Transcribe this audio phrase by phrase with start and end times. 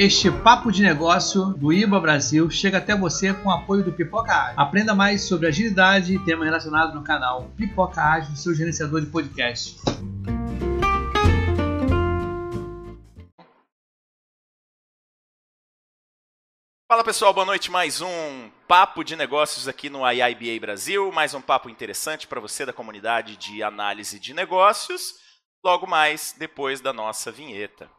[0.00, 4.32] Este papo de negócio do IBA Brasil chega até você com o apoio do Pipoca
[4.32, 4.60] Ágil.
[4.60, 9.76] Aprenda mais sobre agilidade e temas relacionados no canal Pipoca Ágil, seu gerenciador de podcast.
[16.86, 17.68] Fala pessoal, boa noite.
[17.68, 21.10] Mais um papo de negócios aqui no IIBA Brasil.
[21.10, 25.14] Mais um papo interessante para você da comunidade de análise de negócios.
[25.64, 27.97] Logo mais depois da nossa vinheta.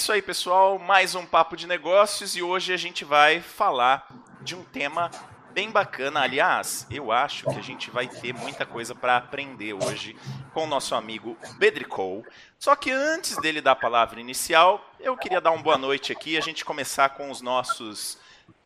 [0.00, 0.78] Isso aí, pessoal.
[0.78, 4.08] Mais um papo de negócios e hoje a gente vai falar
[4.40, 5.10] de um tema
[5.52, 6.22] bem bacana.
[6.22, 10.16] Aliás, eu acho que a gente vai ter muita coisa para aprender hoje
[10.54, 12.24] com o nosso amigo Bedricou.
[12.58, 16.38] Só que antes dele dar a palavra inicial, eu queria dar uma boa noite aqui,
[16.38, 18.16] a gente começar com os nossos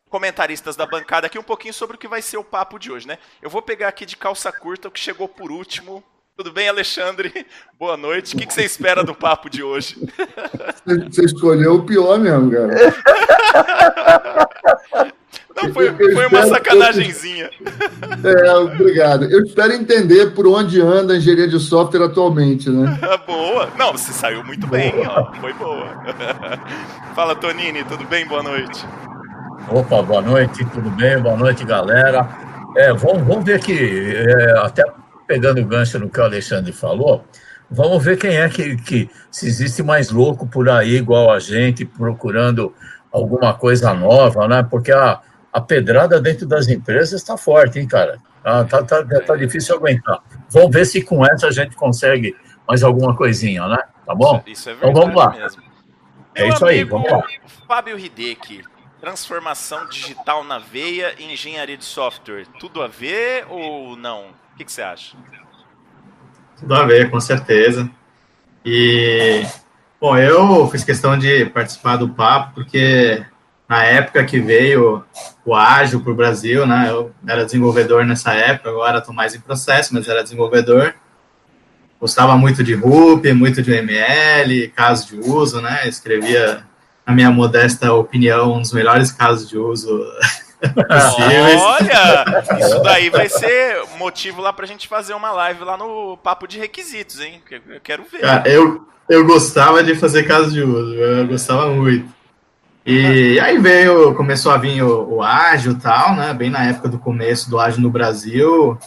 [0.09, 3.05] comentaristas da bancada aqui um pouquinho sobre o que vai ser o papo de hoje,
[3.05, 3.19] né?
[3.41, 6.01] Eu vou pegar aqui de calça curta o que chegou por último,
[6.35, 7.45] tudo bem, Alexandre?
[7.79, 8.35] Boa noite.
[8.35, 9.97] O que, você espera do papo de hoje?
[11.09, 12.75] Você escolheu o pior mesmo, cara.
[15.55, 17.49] Não, foi, foi uma sacanagemzinha.
[18.23, 19.25] É, obrigado.
[19.25, 22.97] Eu espero entender por onde anda a engenharia de software atualmente, né?
[23.25, 23.69] boa.
[23.77, 25.31] Não, você saiu muito bem, ó.
[25.33, 25.87] Foi boa.
[27.13, 28.25] Fala, Tonini, tudo bem?
[28.25, 28.83] Boa noite.
[29.69, 31.19] Opa, boa noite, tudo bem?
[31.19, 32.27] Boa noite, galera.
[32.75, 34.83] É, vamos, vamos ver que é, até
[35.27, 37.25] pegando o gancho no que o Alexandre falou,
[37.69, 41.85] vamos ver quem é que, que se existe mais louco por aí, igual a gente,
[41.85, 42.73] procurando
[43.11, 44.63] alguma coisa nova, né?
[44.69, 45.21] Porque a,
[45.51, 48.19] a pedrada dentro das empresas está forte, hein, cara?
[48.43, 50.21] Tá, tá, tá, tá, difícil aguentar.
[50.51, 52.35] Vamos ver se com essa a gente consegue
[52.67, 53.79] mais alguma coisinha, né?
[54.05, 54.43] Tá bom?
[54.45, 55.31] Isso, é verdade então vamos lá.
[55.31, 55.63] Mesmo.
[56.35, 57.23] É Meu isso aí, vamos lá.
[57.67, 58.63] Fábio Hideki,
[58.99, 64.25] transformação digital na veia e engenharia de software, tudo a ver ou não?
[64.55, 65.17] O que, que você acha?
[66.57, 67.91] Tudo a ver, com certeza.
[68.63, 69.45] E,
[69.99, 73.21] bom, eu fiz questão de participar do papo, porque
[73.67, 75.03] na época que veio
[75.43, 79.41] o ágil para o Brasil, né, eu era desenvolvedor nessa época, agora estou mais em
[79.41, 80.95] processo, mas era desenvolvedor.
[81.99, 86.63] Gostava muito de RUP, muito de UML, casos de uso, né, escrevia,
[87.05, 90.01] na minha modesta opinião, um dos melhores casos de uso
[91.61, 96.47] Olha, isso daí vai ser motivo lá pra gente fazer uma live lá no Papo
[96.47, 97.41] de Requisitos, hein?
[97.69, 98.21] Eu quero ver.
[98.21, 102.13] Cara, eu, eu gostava de fazer caso de uso, eu gostava muito.
[102.85, 106.33] E aí veio, começou a vir o, o ágil e tal, né?
[106.33, 108.77] Bem na época do começo do ágil no Brasil.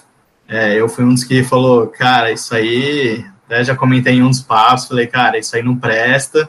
[0.49, 4.31] É, eu fui um dos que falou, cara, isso aí, até já comentei em um
[4.31, 6.49] dos papos, falei, cara, isso aí não presta.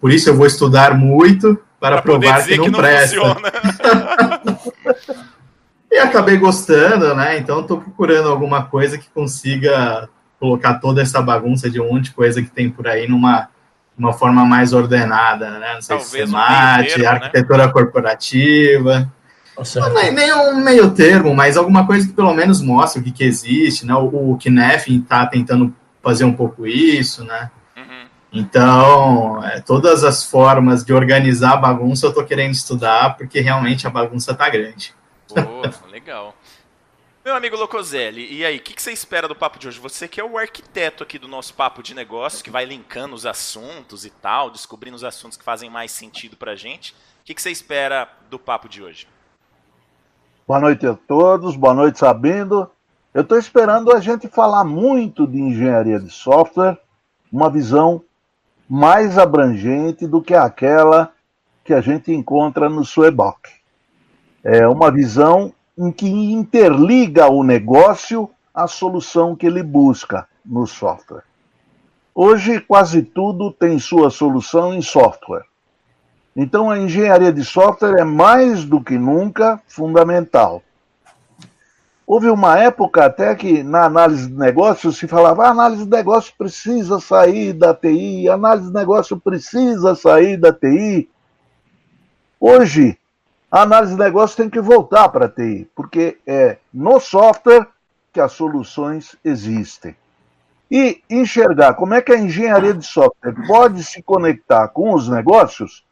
[0.00, 3.18] Por isso eu vou estudar muito para, provar que não, que não presta.
[5.90, 7.38] e acabei gostando, né?
[7.38, 10.08] Então estou procurando alguma coisa que consiga
[10.40, 13.48] colocar toda essa bagunça de um monte de coisa que tem por aí numa
[13.96, 15.74] uma forma mais ordenada, né?
[15.74, 17.72] Não sei Talvez se SEMAT, um arquitetura né?
[17.72, 19.12] corporativa.
[19.76, 23.12] Não, nem, nem um meio termo, mas alguma coisa que pelo menos mostre o que,
[23.12, 23.94] que existe, né?
[23.94, 25.72] O, o Knef está tentando
[26.02, 27.50] fazer um pouco isso, né?
[28.36, 33.86] Então, é, todas as formas de organizar a bagunça eu estou querendo estudar, porque realmente
[33.86, 34.92] a bagunça está grande.
[35.32, 36.34] Boa, legal.
[37.24, 39.78] Meu amigo Locoselli, e aí, o que, que, você espera do papo de hoje?
[39.78, 43.24] Você que é o arquiteto aqui do nosso papo de negócio, que vai linkando os
[43.24, 46.90] assuntos e tal, descobrindo os assuntos que fazem mais sentido para a gente.
[46.90, 49.06] O que, que você espera do papo de hoje?
[50.46, 52.68] Boa noite a todos, boa noite, Sabendo.
[53.14, 56.76] Eu estou esperando a gente falar muito de engenharia de software,
[57.32, 58.02] uma visão
[58.74, 61.12] mais abrangente do que aquela
[61.62, 63.38] que a gente encontra no Sueboc.
[64.42, 71.22] É uma visão em que interliga o negócio à solução que ele busca no software.
[72.12, 75.44] Hoje, quase tudo tem sua solução em software.
[76.34, 80.64] Então, a engenharia de software é mais do que nunca fundamental.
[82.06, 86.34] Houve uma época até que na análise de negócio se falava: a análise de negócio
[86.36, 91.08] precisa sair da TI, a análise de negócio precisa sair da TI.
[92.38, 92.98] Hoje,
[93.50, 97.66] a análise de negócio tem que voltar para a TI, porque é no software
[98.12, 99.96] que as soluções existem.
[100.70, 105.84] E enxergar como é que a engenharia de software pode se conectar com os negócios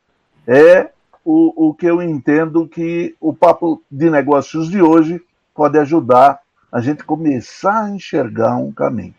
[0.46, 0.90] é
[1.24, 5.22] o, o que eu entendo que o papo de negócios de hoje
[5.54, 6.40] pode ajudar
[6.70, 9.14] a gente começar a enxergar um caminho.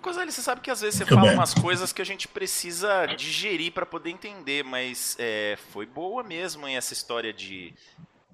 [0.00, 1.36] Coselli, você sabe que às vezes você Muito fala bem.
[1.36, 6.66] umas coisas que a gente precisa digerir para poder entender, mas é, foi boa mesmo
[6.66, 7.74] hein, essa história de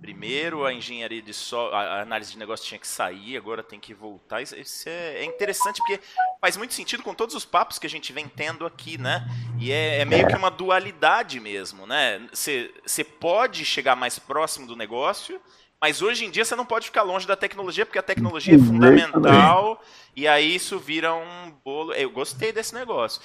[0.00, 3.94] primeiro a engenharia de so, a análise de negócio tinha que sair, agora tem que
[3.94, 4.42] voltar.
[4.42, 6.00] Isso, isso é, é, interessante porque
[6.40, 9.26] faz muito sentido com todos os papos que a gente vem tendo aqui, né?
[9.58, 12.28] E é, é meio que uma dualidade mesmo, né?
[12.32, 15.40] Você pode chegar mais próximo do negócio
[15.80, 18.58] mas hoje em dia você não pode ficar longe da tecnologia, porque a tecnologia é
[18.58, 19.82] fundamental.
[20.14, 21.92] E aí isso vira um bolo.
[21.92, 23.20] Eu gostei desse negócio.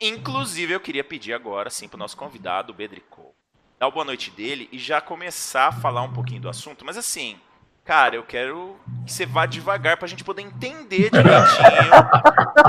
[0.00, 3.34] Inclusive, eu queria pedir agora, sim, para o nosso convidado, o Bedrico,
[3.78, 6.84] dar uma boa noite dele e já começar a falar um pouquinho do assunto.
[6.84, 7.38] Mas assim,
[7.84, 11.92] cara, eu quero que você vá devagar para a gente poder entender direitinho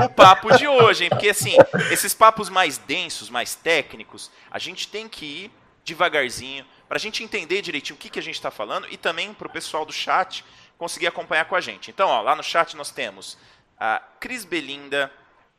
[0.04, 1.10] o papo de hoje, hein?
[1.10, 1.56] Porque assim,
[1.90, 5.50] esses papos mais densos, mais técnicos, a gente tem que ir
[5.84, 9.34] devagarzinho para a gente entender direitinho o que, que a gente está falando e também
[9.34, 10.44] para o pessoal do chat
[10.78, 11.90] conseguir acompanhar com a gente.
[11.90, 13.36] Então, ó, lá no chat nós temos
[13.78, 15.12] a Cris Belinda,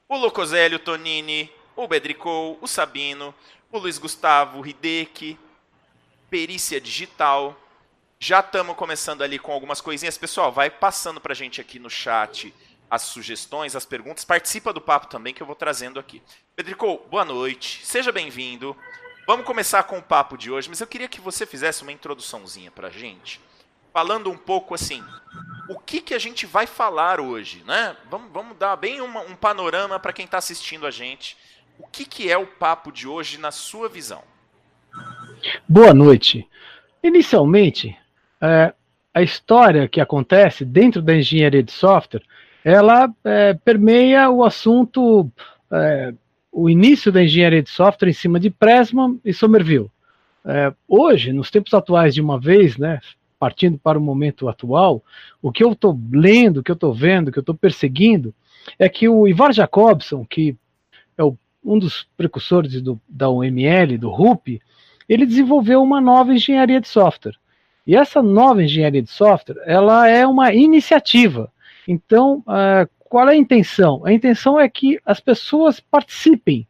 [0.07, 3.33] o Locosélio Tonini, o Bedricou, o Sabino,
[3.71, 5.37] o Luiz Gustavo, o Hideki,
[6.29, 7.59] Perícia Digital.
[8.19, 10.17] Já estamos começando ali com algumas coisinhas.
[10.17, 12.53] Pessoal, vai passando para a gente aqui no chat
[12.89, 14.23] as sugestões, as perguntas.
[14.23, 16.21] Participa do papo também que eu vou trazendo aqui.
[16.55, 17.85] Pedrico, boa noite.
[17.85, 18.75] Seja bem-vindo.
[19.27, 22.71] Vamos começar com o papo de hoje, mas eu queria que você fizesse uma introduçãozinha
[22.71, 23.41] para a gente,
[23.91, 25.03] falando um pouco assim,
[25.67, 27.93] o que, que a gente vai falar hoje, né?
[28.09, 31.35] Vamos, vamos dar bem uma, um panorama para quem está assistindo a gente.
[31.77, 34.23] O que, que é o papo de hoje na sua visão?
[35.67, 36.47] Boa noite.
[37.03, 37.97] Inicialmente,
[38.39, 38.73] é,
[39.13, 42.23] a história que acontece dentro da engenharia de software,
[42.63, 45.29] ela é, permeia o assunto
[45.69, 46.13] é,
[46.59, 49.91] o início da engenharia de software em cima de Pressman e Somerville.
[50.43, 52.99] É, hoje, nos tempos atuais, de uma vez, né,
[53.37, 55.03] partindo para o momento atual,
[55.39, 58.33] o que eu estou lendo, o que eu estou vendo, o que eu estou perseguindo,
[58.79, 60.55] é que o Ivar Jacobson, que
[61.15, 64.59] é o, um dos precursores do, da UML, do RUP,
[65.07, 67.35] ele desenvolveu uma nova engenharia de software.
[67.85, 71.51] E essa nova engenharia de software, ela é uma iniciativa.
[71.87, 74.05] Então, uh, qual é a intenção?
[74.05, 76.67] A intenção é que as pessoas participem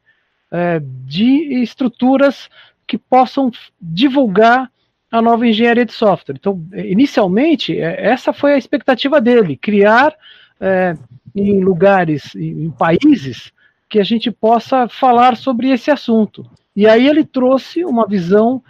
[0.51, 2.49] é, de estruturas
[2.85, 3.51] que possam
[3.81, 4.71] divulgar
[5.11, 6.35] a nova engenharia de software.
[6.37, 10.15] Então, inicialmente, é, essa foi a expectativa dele, criar
[10.59, 10.95] é,
[11.35, 13.51] em lugares, em países,
[13.89, 16.45] que a gente possa falar sobre esse assunto.
[16.75, 18.61] E aí ele trouxe uma visão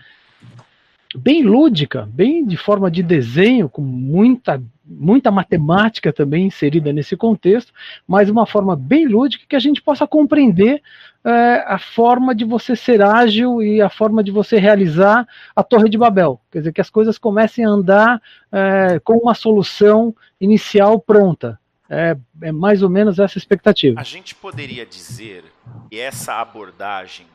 [1.16, 7.74] bem lúdica, bem de forma de desenho, com muita muita matemática também inserida nesse contexto,
[8.08, 10.82] mas uma forma bem lúdica que a gente possa compreender
[11.26, 15.90] é, a forma de você ser ágil e a forma de você realizar a Torre
[15.90, 16.40] de Babel.
[16.50, 21.60] Quer dizer, que as coisas comecem a andar é, com uma solução inicial pronta.
[21.90, 24.00] É, é mais ou menos essa expectativa.
[24.00, 25.44] A gente poderia dizer
[25.90, 27.26] que essa abordagem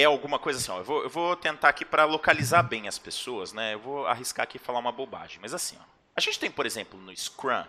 [0.00, 2.98] é alguma coisa assim, ó, eu, vou, eu vou tentar aqui para localizar bem as
[2.98, 3.72] pessoas, né?
[3.72, 5.84] Eu vou arriscar aqui falar uma bobagem, mas assim, ó,
[6.14, 7.64] a gente tem, por exemplo, no Scrum,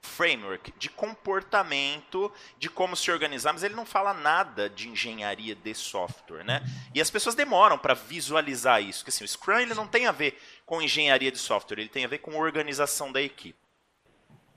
[0.00, 5.74] framework de comportamento, de como se organizar, mas ele não fala nada de engenharia de
[5.74, 6.62] software, né?
[6.94, 10.12] E as pessoas demoram para visualizar isso, porque assim, o Scrum ele não tem a
[10.12, 13.58] ver com engenharia de software, ele tem a ver com organização da equipe.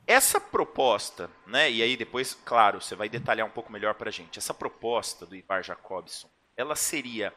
[0.08, 4.14] Essa proposta, né, e aí depois, claro, você vai detalhar um pouco melhor para a
[4.14, 7.34] gente, essa proposta do Ivar Jacobson, ela seria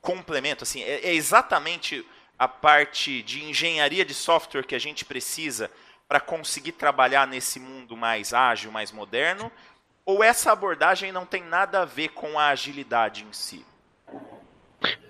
[0.00, 2.04] complemento, assim, é, é exatamente
[2.38, 5.70] a parte de engenharia de software que a gente precisa
[6.06, 9.50] para conseguir trabalhar nesse mundo mais ágil, mais moderno?
[10.04, 13.64] Ou essa abordagem não tem nada a ver com a agilidade em si?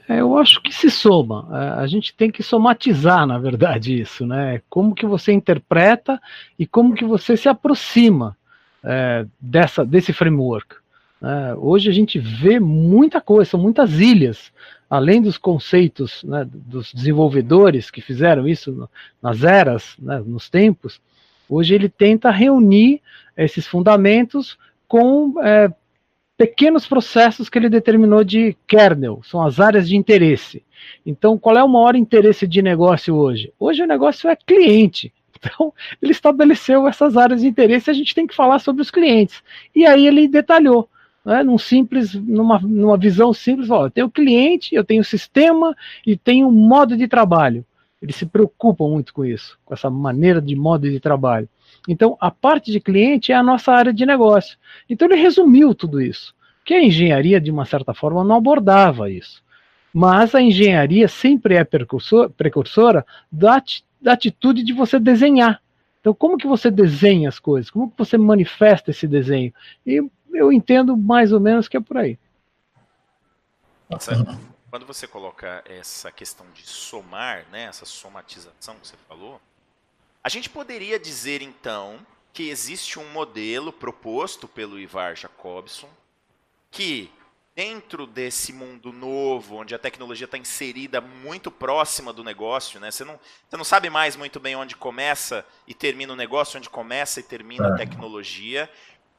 [0.09, 1.49] É, eu acho que se soma.
[1.51, 4.63] É, a gente tem que somatizar, na verdade, isso, né?
[4.69, 6.21] Como que você interpreta
[6.57, 8.37] e como que você se aproxima
[8.85, 10.82] é, dessa, desse framework.
[11.23, 14.53] É, hoje a gente vê muita coisa, são muitas ilhas
[14.93, 18.87] além dos conceitos né, dos desenvolvedores que fizeram isso
[19.23, 21.01] nas eras, né, nos tempos,
[21.49, 23.01] hoje ele tenta reunir
[23.35, 25.73] esses fundamentos com é,
[26.37, 30.63] pequenos processos que ele determinou de kernel, são as áreas de interesse.
[31.07, 33.51] Então, qual é o maior interesse de negócio hoje?
[33.59, 35.11] Hoje o negócio é cliente.
[35.45, 38.91] Então, ele estabeleceu essas áreas de interesse e a gente tem que falar sobre os
[38.91, 39.43] clientes.
[39.75, 40.89] E aí ele detalhou
[41.25, 45.77] né, num simples, numa, numa visão simples, ó, eu tenho cliente, eu tenho sistema
[46.07, 47.65] e tenho modo de trabalho.
[48.01, 51.49] Eles se preocupam muito com isso, com essa maneira de modo de trabalho.
[51.89, 54.59] Então, a parte de cliente é a nossa área de negócio.
[54.91, 56.35] Então, ele resumiu tudo isso.
[56.65, 59.43] Que a engenharia, de uma certa forma, não abordava isso.
[59.95, 63.63] Mas a engenharia sempre é precursor, precursora da,
[64.01, 65.61] da atitude de você desenhar.
[66.01, 67.71] Então, como que você desenha as coisas?
[67.71, 69.53] Como que você manifesta esse desenho?
[69.87, 70.03] E
[70.33, 72.19] eu entendo mais ou menos que é por aí.
[74.71, 79.41] Quando você coloca essa questão de somar, né, essa somatização que você falou,
[80.25, 81.99] a gente poderia dizer então
[82.33, 85.89] que existe um modelo proposto pelo Ivar Jacobson
[86.71, 87.13] que
[87.55, 92.91] dentro desse mundo novo, onde a tecnologia está inserida muito próxima do negócio, né?
[92.91, 96.71] Você não, você não sabe mais muito bem onde começa e termina o negócio, onde
[96.71, 97.77] começa e termina a é.
[97.77, 98.71] tecnologia.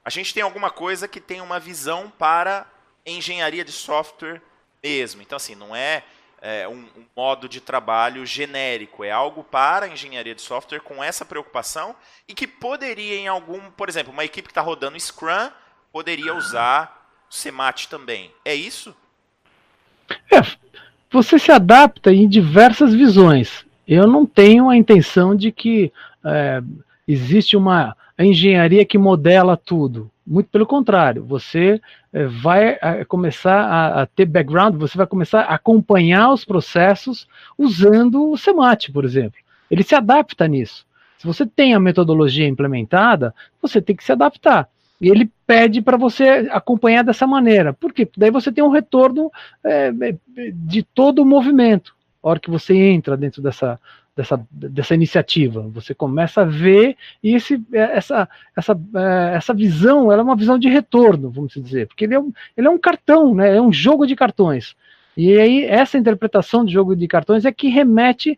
[0.04, 2.66] A gente tem alguma coisa que tem uma visão para
[3.06, 4.42] engenharia de software
[4.84, 5.22] mesmo.
[5.22, 6.04] Então, assim, não é
[6.44, 11.24] é, um, um, modo de trabalho genérico, é algo para engenharia de software com essa
[11.24, 11.96] preocupação
[12.28, 15.50] e que poderia em algum, por exemplo, uma equipe que está rodando Scrum
[15.90, 18.30] poderia usar o Semate também.
[18.44, 18.94] É isso?
[20.30, 20.42] É,
[21.10, 23.66] você se adapta em diversas visões.
[23.88, 25.94] Eu não tenho a intenção de que
[26.26, 26.62] é,
[27.08, 30.10] existe uma engenharia que modela tudo.
[30.26, 31.82] Muito pelo contrário, você
[32.14, 37.28] eh, vai eh, começar a, a, ter background, você vai começar a acompanhar os processos
[37.58, 39.40] usando o Semate, por exemplo.
[39.70, 40.86] Ele se adapta nisso.
[41.18, 44.70] Se você tem a metodologia implementada, você tem que se adaptar.
[45.02, 47.74] E ele pede para você acompanhar dessa maneira.
[47.74, 48.08] Por quê?
[48.16, 49.32] Daí você tem um retorno
[49.64, 49.92] é,
[50.54, 51.94] de todo o movimento.
[52.24, 53.78] A hora que você entra dentro dessa,
[54.16, 55.62] dessa, dessa iniciativa.
[55.74, 60.36] Você começa a ver e esse, é, essa, essa, é, essa visão ela é uma
[60.36, 63.62] visão de retorno, vamos dizer, porque ele é um, ele é um cartão, né, é
[63.62, 64.76] um jogo de cartões.
[65.16, 68.38] E aí essa interpretação de jogo de cartões é que remete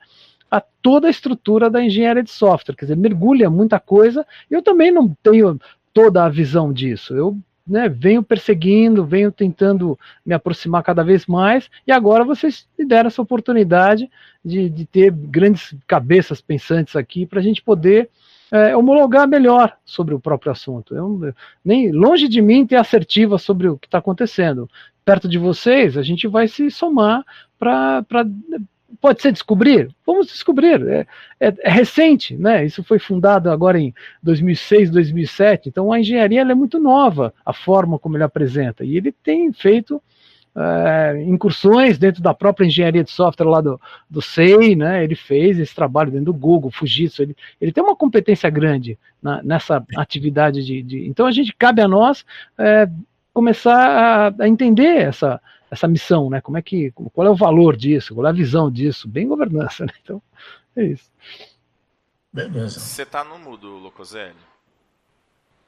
[0.49, 4.25] a toda a estrutura da engenharia de software, quer dizer, mergulha muita coisa.
[4.49, 5.59] Eu também não tenho
[5.93, 7.15] toda a visão disso.
[7.15, 12.85] Eu né, venho perseguindo, venho tentando me aproximar cada vez mais, e agora vocês me
[12.85, 14.09] deram essa oportunidade
[14.43, 18.09] de, de ter grandes cabeças pensantes aqui para a gente poder
[18.51, 20.95] é, homologar melhor sobre o próprio assunto.
[20.95, 24.69] Eu, nem longe de mim ter assertiva sobre o que está acontecendo.
[25.03, 27.23] Perto de vocês, a gente vai se somar
[27.57, 28.03] para
[29.01, 29.89] pode ser descobrir?
[30.05, 30.87] Vamos descobrir.
[30.87, 31.07] É,
[31.39, 32.65] é, é, recente, né?
[32.65, 35.69] Isso foi fundado agora em 2006, 2007.
[35.69, 38.83] Então a engenharia é muito nova, a forma como ele apresenta.
[38.83, 40.01] E ele tem feito
[40.55, 45.03] é, incursões dentro da própria engenharia de software lá do, do SEI, né?
[45.03, 47.21] Ele fez esse trabalho dentro do Google, Fujitsu.
[47.21, 51.81] Ele, ele tem uma competência grande na, nessa atividade de, de, Então a gente cabe
[51.81, 52.25] a nós
[52.57, 52.87] é,
[53.33, 55.41] começar a, a entender essa
[55.75, 56.41] essa missão, né?
[56.41, 59.85] Como é que, qual é o valor disso, qual é a visão disso, bem governança,
[59.85, 59.93] né?
[60.01, 60.21] Então,
[60.75, 61.11] é isso.
[62.33, 62.79] Beleza.
[62.79, 64.35] Você está no mudo, Locoselli?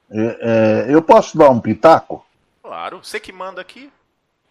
[0.10, 2.26] É, é, eu posso dar um pitaco?
[2.62, 3.92] Claro, você que manda aqui.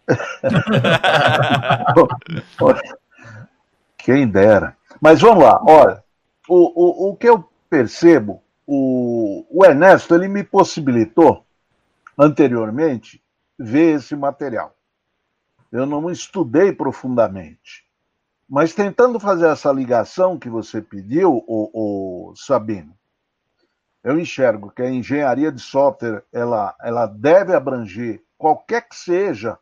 [3.97, 4.75] Quem dera.
[5.01, 6.03] Mas vamos lá, olha,
[6.47, 11.45] o, o, o que eu percebo, o, o Ernesto, ele me possibilitou
[12.17, 13.21] anteriormente
[13.59, 14.76] ver esse material
[15.71, 17.85] eu não estudei profundamente.
[18.49, 22.97] Mas tentando fazer essa ligação que você pediu, o, o Sabino,
[24.03, 29.59] eu enxergo que a engenharia de software ela, ela deve abranger qualquer que seja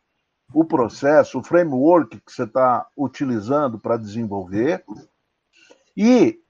[0.54, 4.84] o processo, o framework que você está utilizando para desenvolver.
[5.96, 6.40] E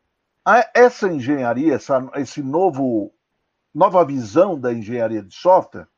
[0.45, 3.13] a, essa engenharia, essa, esse novo
[3.75, 5.89] nova visão da engenharia de software,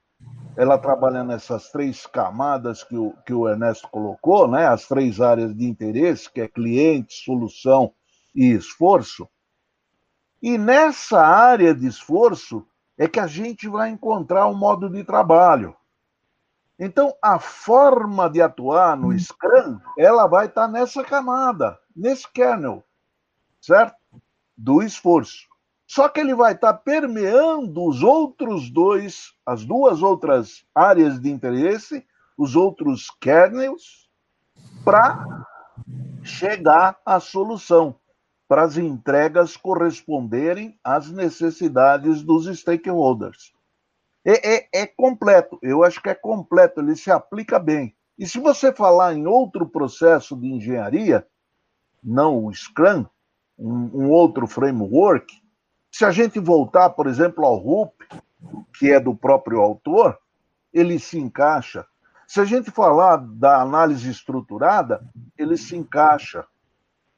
[0.58, 4.66] ela trabalha nessas três camadas que o, que o Ernesto colocou, né?
[4.66, 7.94] as três áreas de interesse, que é cliente, solução
[8.34, 9.28] e esforço.
[10.42, 12.66] E nessa área de esforço
[12.98, 15.76] é que a gente vai encontrar um modo de trabalho.
[16.76, 22.82] Então, a forma de atuar no Scrum, ela vai estar nessa camada, nesse kernel,
[23.60, 23.96] certo?
[24.56, 25.47] Do esforço.
[25.88, 32.06] Só que ele vai estar permeando os outros dois, as duas outras áreas de interesse,
[32.36, 34.06] os outros kernels,
[34.84, 35.46] para
[36.22, 37.98] chegar à solução,
[38.46, 43.54] para as entregas corresponderem às necessidades dos stakeholders.
[44.22, 47.96] É, é, é, completo, eu acho que é completo, ele se aplica bem.
[48.18, 51.26] E se você falar em outro processo de engenharia,
[52.04, 53.06] não o Scrum,
[53.58, 55.34] um, um outro framework,
[55.90, 57.92] se a gente voltar, por exemplo, ao RUP,
[58.78, 60.18] que é do próprio autor,
[60.72, 61.86] ele se encaixa.
[62.26, 65.00] Se a gente falar da análise estruturada,
[65.36, 66.44] ele se encaixa.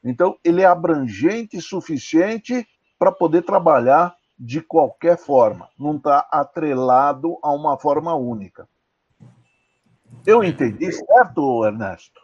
[0.03, 2.67] Então, ele é abrangente suficiente
[2.99, 8.67] para poder trabalhar de qualquer forma, não está atrelado a uma forma única.
[10.27, 12.21] Eu entendi certo, Ernesto?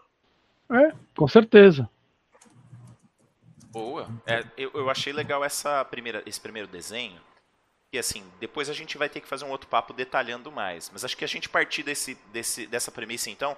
[0.70, 1.88] É, com certeza.
[3.76, 4.08] Boa.
[4.24, 7.20] É, eu, eu achei legal essa primeira, esse primeiro desenho.
[7.92, 10.88] E assim, depois a gente vai ter que fazer um outro papo detalhando mais.
[10.90, 13.54] Mas acho que a gente partir desse, desse, dessa premissa, então,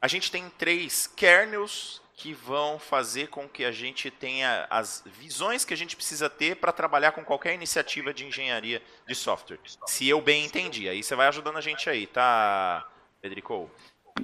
[0.00, 5.62] a gente tem três kernels que vão fazer com que a gente tenha as visões
[5.62, 9.58] que a gente precisa ter para trabalhar com qualquer iniciativa de engenharia de software.
[9.86, 10.88] Se eu bem entendi.
[10.88, 12.88] Aí você vai ajudando a gente aí, tá,
[13.20, 13.70] Pedrico?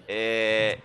[0.08, 0.78] É...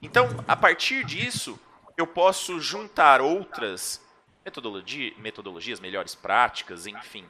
[0.00, 1.60] Então, a partir disso,
[2.00, 4.00] eu posso juntar outras
[4.44, 7.24] metodologia, metodologias, melhores práticas, enfim.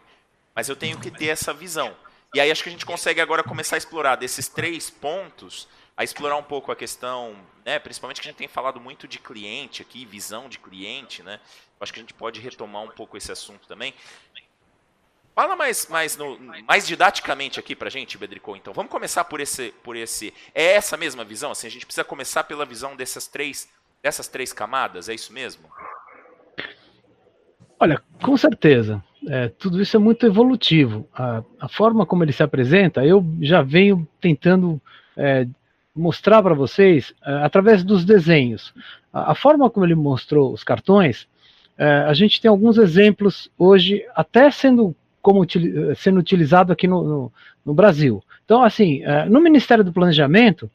[0.55, 1.97] Mas eu tenho que ter essa visão.
[2.35, 6.05] E aí acho que a gente consegue agora começar a explorar desses três pontos a
[6.05, 9.83] explorar um pouco a questão, né, principalmente que a gente tem falado muito de cliente
[9.83, 11.41] aqui, visão de cliente, né?
[11.81, 13.93] Acho que a gente pode retomar um pouco esse assunto também.
[15.35, 18.73] Fala mais, mais, no, mais didaticamente aqui pra gente, Bedricô, então.
[18.73, 20.33] Vamos começar por esse, por esse.
[20.55, 21.51] É essa mesma visão?
[21.51, 23.69] Assim, a gente precisa começar pela visão dessas três,
[24.03, 25.65] dessas três camadas, é isso mesmo?
[27.81, 29.03] Olha, com certeza.
[29.29, 31.09] É, tudo isso é muito evolutivo.
[31.15, 34.81] A, a, forma como ele se apresenta, eu já venho tentando
[35.17, 35.47] é,
[35.95, 38.73] mostrar para vocês uh, através dos desenhos.
[39.13, 41.23] A, a, forma como ele mostrou os cartões,
[41.79, 45.45] uh, a gente tem alguns exemplos hoje, até sendo como
[45.97, 47.33] sendo utilizado aqui no, no,
[47.67, 48.23] no Brasil.
[48.45, 50.71] Então, assim, uh, no Ministério do Planejamento,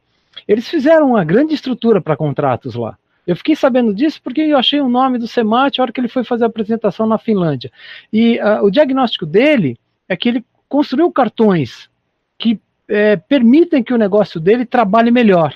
[0.48, 2.98] eles fizeram uma grande estrutura para contratos lá.
[3.25, 6.08] Eu fiquei sabendo disso porque eu achei o nome do SEMAT a hora que ele
[6.08, 7.72] foi fazer a apresentação na Finlândia.
[8.12, 9.77] E o diagnóstico dele
[10.08, 11.89] é que ele construiu cartões
[12.38, 15.56] que é, permitem que o negócio dele trabalhe melhor.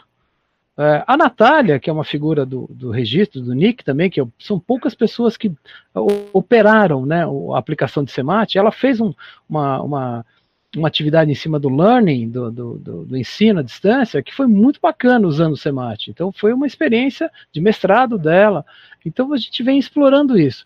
[0.77, 4.59] É, a Natália, que é uma figura do, do registro, do NIC também, que são
[4.59, 5.51] poucas pessoas que
[6.31, 9.11] operaram né, a aplicação de SEMAT, ela fez um,
[9.49, 10.25] uma, uma,
[10.75, 14.47] uma, atividade em cima do learning, do, do, do, do, ensino à distância, que foi
[14.47, 16.09] muito bacana usando o SEMAT.
[16.09, 18.65] Então, foi uma experiência de mestrado dela.
[19.05, 20.65] Então, a gente vem explorando isso.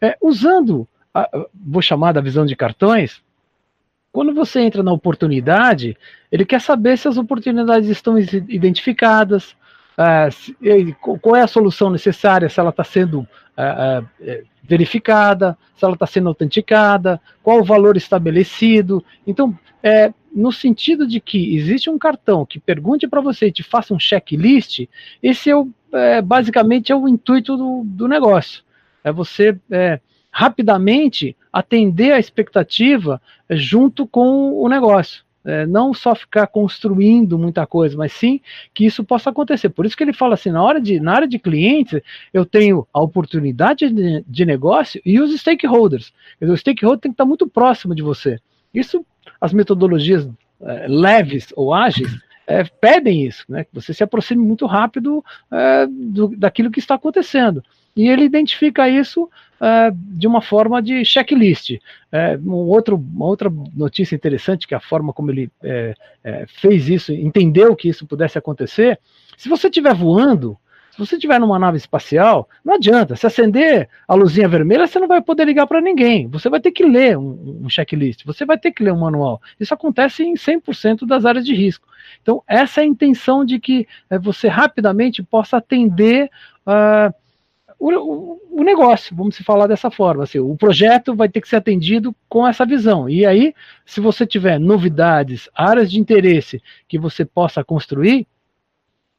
[0.00, 3.22] É, usando, a, vou chamar da visão de cartões,
[4.12, 5.96] quando você entra na oportunidade,
[6.30, 9.54] ele quer saber se as oportunidades estão identificadas,
[10.32, 10.56] se,
[11.20, 13.26] qual é a solução necessária, se ela está sendo
[13.60, 19.04] uh, uh, verificada, se ela está sendo autenticada, qual o valor estabelecido.
[19.26, 23.62] Então, é, no sentido de que existe um cartão que pergunte para você e te
[23.62, 24.86] faça um checklist,
[25.22, 28.62] esse é, o, é basicamente é o intuito do, do negócio.
[29.02, 33.20] É você é, rapidamente atender a expectativa
[33.50, 35.24] junto com o negócio.
[35.44, 38.40] É, não só ficar construindo muita coisa, mas sim
[38.74, 39.70] que isso possa acontecer.
[39.70, 42.00] Por isso que ele fala assim, na, hora de, na área de clientes,
[42.32, 46.12] eu tenho a oportunidade de, de negócio e os stakeholders.
[46.42, 48.38] O stakeholder tem que estar muito próximo de você.
[48.72, 49.04] Isso,
[49.40, 50.28] as metodologias
[50.62, 53.64] é, leves ou ágeis, é, pedem isso, né?
[53.64, 57.62] Que você se aproxime muito rápido é, do, daquilo que está acontecendo.
[58.00, 61.72] E ele identifica isso uh, de uma forma de checklist.
[61.72, 66.88] Uh, um outro, uma outra notícia interessante, que é a forma como ele uh, fez
[66.88, 68.98] isso, entendeu que isso pudesse acontecer,
[69.36, 70.56] se você estiver voando,
[70.90, 73.16] se você estiver numa nave espacial, não adianta.
[73.16, 76.26] Se acender a luzinha vermelha, você não vai poder ligar para ninguém.
[76.28, 79.42] Você vai ter que ler um, um, checklist, você vai ter que ler um manual.
[79.58, 81.86] Isso acontece em 100% das áreas de risco.
[82.22, 86.30] Então, essa é a intenção de que eh, você rapidamente possa atender
[86.66, 87.14] uh,
[87.80, 90.24] o, o, negócio, vamos se falar dessa forma.
[90.24, 93.08] Assim, o projeto vai ter que ser atendido com essa visão.
[93.08, 93.54] E aí,
[93.86, 98.26] se você tiver novidades, áreas de interesse que você possa construir,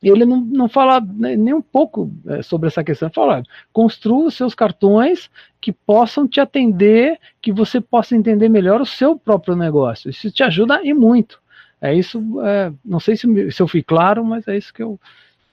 [0.03, 3.07] ele não, não fala nem um pouco é, sobre essa questão.
[3.07, 3.43] Ele fala,
[3.73, 9.17] construa os seus cartões que possam te atender, que você possa entender melhor o seu
[9.17, 10.09] próprio negócio.
[10.09, 11.41] Isso te ajuda e muito.
[11.79, 14.99] É isso, é, não sei se, se eu fui claro, mas é isso que eu,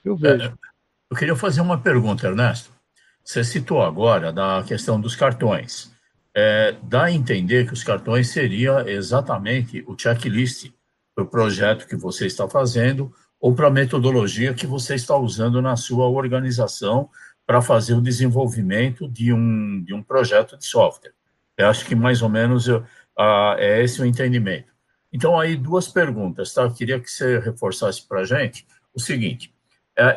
[0.04, 0.44] eu vejo.
[0.44, 0.52] É,
[1.10, 2.77] eu queria fazer uma pergunta, Ernesto.
[3.28, 5.92] Você citou agora da questão dos cartões.
[6.34, 10.72] É, dá a entender que os cartões seria exatamente o checklist
[11.14, 15.60] para o projeto que você está fazendo ou para a metodologia que você está usando
[15.60, 17.10] na sua organização
[17.46, 21.12] para fazer o desenvolvimento de um, de um projeto de software.
[21.58, 22.82] Eu acho que mais ou menos eu,
[23.58, 24.72] é esse o entendimento.
[25.12, 26.62] Então, aí duas perguntas, tá?
[26.62, 29.52] Eu queria que você reforçasse para a gente o seguinte: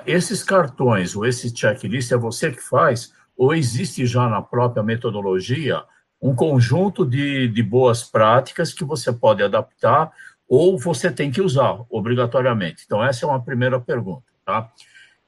[0.05, 5.83] esses cartões ou esse checklist é você que faz ou existe já na própria metodologia
[6.21, 10.11] um conjunto de, de boas práticas que você pode adaptar
[10.47, 12.83] ou você tem que usar obrigatoriamente?
[12.85, 14.71] Então, essa é uma primeira pergunta, tá?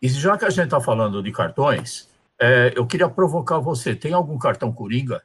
[0.02, 3.96] E já que a gente está falando de cartões, é, eu queria provocar você.
[3.96, 5.24] Tem algum cartão Coringa?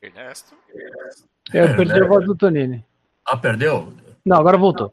[0.00, 0.56] Ernesto?
[1.52, 2.84] É, eu perdi a voz do Tonini.
[3.26, 3.92] Ah, perdeu?
[4.24, 4.92] Não, agora voltou.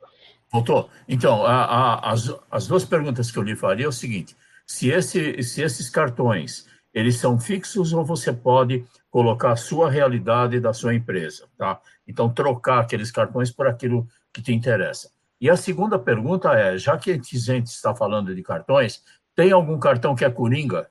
[0.52, 0.90] Voltou?
[1.08, 4.90] Então, a, a, as, as duas perguntas que eu lhe faria é o seguinte: se,
[4.90, 10.74] esse, se esses cartões eles são fixos ou você pode colocar a sua realidade da
[10.74, 11.82] sua empresa, tá?
[12.08, 15.10] Então, trocar aqueles cartões por aquilo que te interessa.
[15.42, 19.04] E a segunda pergunta é, já que a gente está falando de cartões,
[19.36, 20.88] tem algum cartão que é Coringa?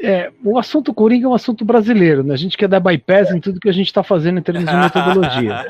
[0.00, 2.34] É, o assunto Coringa é um assunto brasileiro, né?
[2.34, 4.74] A gente quer dar bypass em tudo que a gente está fazendo em termos de
[4.76, 5.66] metodologia.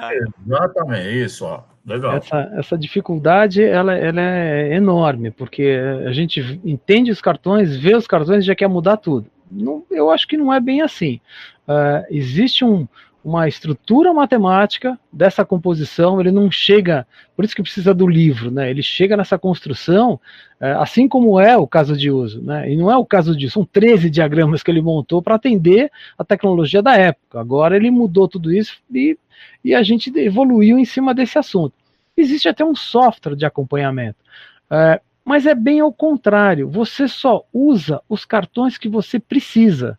[0.46, 1.62] Exatamente, isso, ó.
[1.86, 2.16] Legal.
[2.16, 8.06] Essa, essa dificuldade ela, ela é enorme, porque a gente entende os cartões, vê os
[8.06, 9.26] cartões e já quer mudar tudo.
[9.50, 11.18] Não, eu acho que não é bem assim.
[11.66, 12.86] Uh, existe um,
[13.24, 18.70] uma estrutura matemática dessa composição, ele não chega, por isso que precisa do livro, né?
[18.70, 20.20] Ele chega nessa construção,
[20.60, 22.70] é, assim como é o caso de uso, né?
[22.72, 26.24] E não é o caso disso, são 13 diagramas que ele montou para atender a
[26.24, 27.40] tecnologia da época.
[27.40, 29.18] Agora ele mudou tudo isso e,
[29.64, 31.74] e a gente evoluiu em cima desse assunto.
[32.16, 34.18] Existe até um software de acompanhamento.
[34.70, 39.98] É, mas é bem ao contrário, você só usa os cartões que você precisa.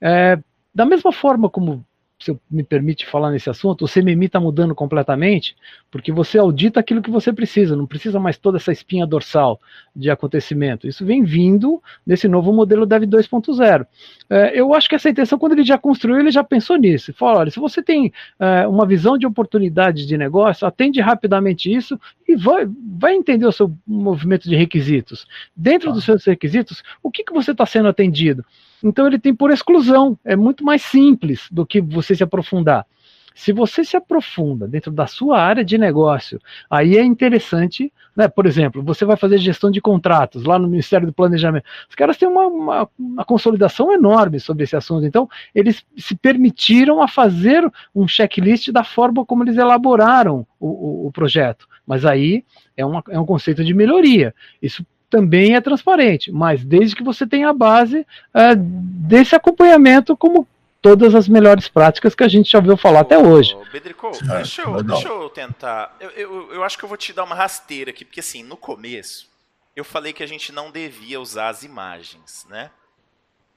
[0.00, 0.38] É,
[0.74, 1.84] da mesma forma como
[2.24, 5.54] se eu me permite falar nesse assunto, o CMMI está mudando completamente,
[5.90, 9.60] porque você audita aquilo que você precisa, não precisa mais toda essa espinha dorsal
[9.94, 10.88] de acontecimento.
[10.88, 13.86] Isso vem vindo nesse novo modelo Dev 2.0.
[14.30, 17.10] É, eu acho que essa intenção, quando ele já construiu, ele já pensou nisso.
[17.10, 18.10] Ele falou: olha, se você tem
[18.40, 22.66] é, uma visão de oportunidade de negócio, atende rapidamente isso e vai,
[22.98, 25.26] vai entender o seu movimento de requisitos.
[25.54, 28.42] Dentro dos seus requisitos, o que, que você está sendo atendido?
[28.82, 30.18] Então ele tem por exclusão.
[30.24, 32.86] É muito mais simples do que você se aprofundar.
[33.34, 38.28] Se você se aprofunda dentro da sua área de negócio, aí é interessante, né?
[38.28, 41.64] Por exemplo, você vai fazer gestão de contratos lá no Ministério do Planejamento.
[41.88, 45.04] Os caras têm uma, uma, uma consolidação enorme sobre esse assunto.
[45.04, 51.06] Então, eles se permitiram a fazer um checklist da forma como eles elaboraram o, o,
[51.08, 51.66] o projeto.
[51.84, 52.44] Mas aí
[52.76, 54.32] é, uma, é um conceito de melhoria.
[54.62, 60.44] Isso também é transparente, mas desde que você tenha a base é, desse acompanhamento como
[60.82, 63.56] todas as melhores práticas que a gente já ouviu falar até hoje.
[63.72, 65.96] Bedrico, deixa, eu, deixa eu tentar.
[66.00, 68.56] Eu, eu, eu acho que eu vou te dar uma rasteira aqui, porque assim, no
[68.56, 69.30] começo,
[69.76, 72.72] eu falei que a gente não devia usar as imagens, né?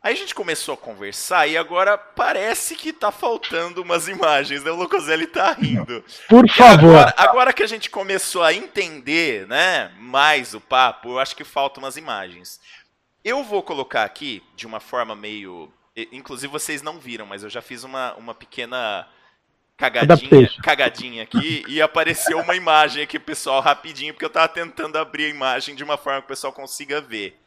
[0.01, 4.71] Aí a gente começou a conversar e agora parece que tá faltando umas imagens, né?
[4.71, 6.03] O Locoselli tá rindo.
[6.29, 6.95] Por favor.
[6.95, 11.43] Agora, agora, que a gente começou a entender, né, mais o papo, eu acho que
[11.43, 12.60] faltam umas imagens.
[13.23, 15.69] Eu vou colocar aqui de uma forma meio,
[16.12, 19.07] inclusive vocês não viram, mas eu já fiz uma, uma pequena
[19.75, 25.25] cagadinha, cagadinha aqui e apareceu uma imagem aqui, pessoal, rapidinho, porque eu tava tentando abrir
[25.25, 27.38] a imagem de uma forma que o pessoal consiga ver.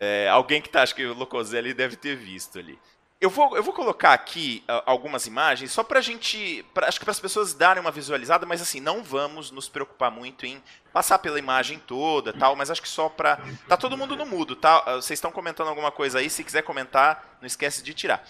[0.00, 2.78] É, alguém que tá, acho que o Locoselli deve ter visto ali.
[3.20, 6.64] Eu vou, eu vou colocar aqui algumas imagens só pra gente.
[6.72, 10.08] Pra, acho que para as pessoas darem uma visualizada, mas assim, não vamos nos preocupar
[10.08, 13.40] muito em passar pela imagem toda tal, mas acho que só pra.
[13.66, 14.82] Tá todo mundo no mudo, tá?
[14.82, 18.24] Uh, vocês estão comentando alguma coisa aí, se quiser comentar, não esquece de tirar.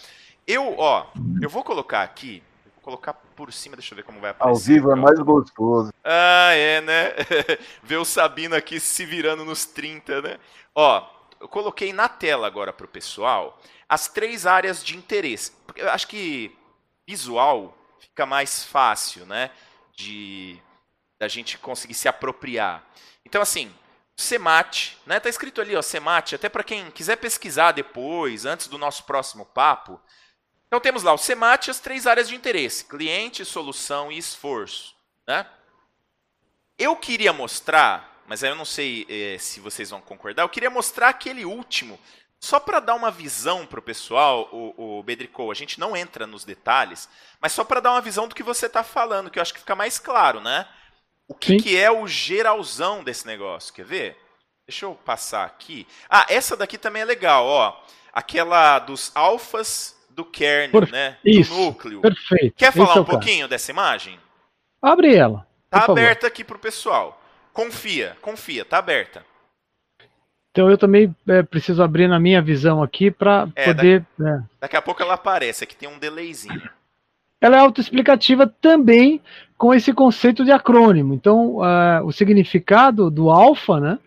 [0.46, 1.08] Eu, ó,
[1.42, 2.42] eu vou colocar aqui.
[2.76, 4.70] Vou colocar por cima, deixa eu ver como vai aparecer.
[4.70, 5.92] Ao vivo é mais gostoso.
[6.02, 7.12] Ah, é, né?
[7.84, 10.38] ver o Sabino aqui se virando nos 30, né?
[10.74, 15.52] Ó, eu coloquei na tela agora para o pessoal as três áreas de interesse.
[15.66, 16.56] Porque eu acho que
[17.06, 19.50] visual fica mais fácil, né?
[19.96, 20.60] De
[21.18, 22.84] da gente conseguir se apropriar.
[23.24, 23.74] Então, assim,
[24.16, 25.18] SEMAT, né?
[25.18, 29.44] Tá escrito ali, ó, SEMAT, até para quem quiser pesquisar depois, antes do nosso próximo
[29.46, 30.00] papo.
[30.66, 34.94] Então temos lá o SEMAT e as três áreas de interesse: cliente, solução e esforço,
[35.26, 35.46] né?
[36.78, 40.42] Eu queria mostrar mas aí eu não sei é, se vocês vão concordar.
[40.42, 41.98] Eu queria mostrar aquele último,
[42.38, 46.44] só para dar uma visão para o pessoal, o Bedrico, a gente não entra nos
[46.44, 47.08] detalhes,
[47.40, 49.60] mas só para dar uma visão do que você está falando, que eu acho que
[49.60, 50.68] fica mais claro, né?
[51.26, 54.16] O que, que, é o geralzão desse negócio, quer ver?
[54.66, 55.86] Deixa eu passar aqui.
[56.08, 57.82] Ah, essa daqui também é legal, ó.
[58.12, 60.90] Aquela dos alfas do kernel, Por...
[60.90, 61.18] né?
[61.24, 62.00] Isso, do núcleo.
[62.02, 62.54] Perfeito.
[62.56, 63.50] Quer falar é um pouquinho caso.
[63.50, 64.20] dessa imagem?
[64.80, 65.46] Abre ela.
[65.70, 67.17] Tá aberta aqui para o pessoal.
[67.58, 69.24] Confia, confia, tá aberta.
[70.52, 74.06] Então eu também é, preciso abrir na minha visão aqui para é, poder.
[74.16, 74.42] Daqui, é.
[74.60, 76.70] daqui a pouco ela aparece, aqui tem um delayzinho.
[77.40, 79.20] Ela é autoexplicativa também
[79.56, 81.14] com esse conceito de acrônimo.
[81.14, 83.98] Então, uh, o significado do alfa, né,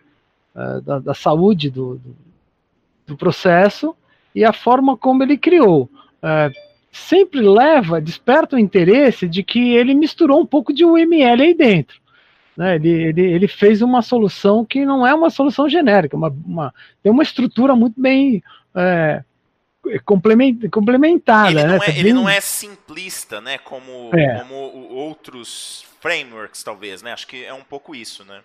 [0.56, 2.16] uh, da, da, saúde do, do,
[3.08, 3.94] do, processo,
[4.34, 5.90] e a forma como ele criou.
[6.24, 6.56] Uh,
[6.90, 12.01] sempre leva, desperta o interesse de que ele misturou um pouco de UML aí dentro.
[12.62, 12.76] Né?
[12.76, 16.72] Ele, ele, ele fez uma solução que não é uma solução genérica, uma, uma
[17.02, 18.44] tem uma estrutura muito bem
[18.76, 19.24] é,
[20.06, 21.50] complementada.
[21.50, 21.68] Ele, né?
[21.68, 23.58] não, é, ele não é simplista, né?
[23.58, 24.38] Como, é.
[24.38, 24.54] como
[24.94, 27.14] outros frameworks, talvez, né?
[27.14, 28.42] Acho que é um pouco isso, né?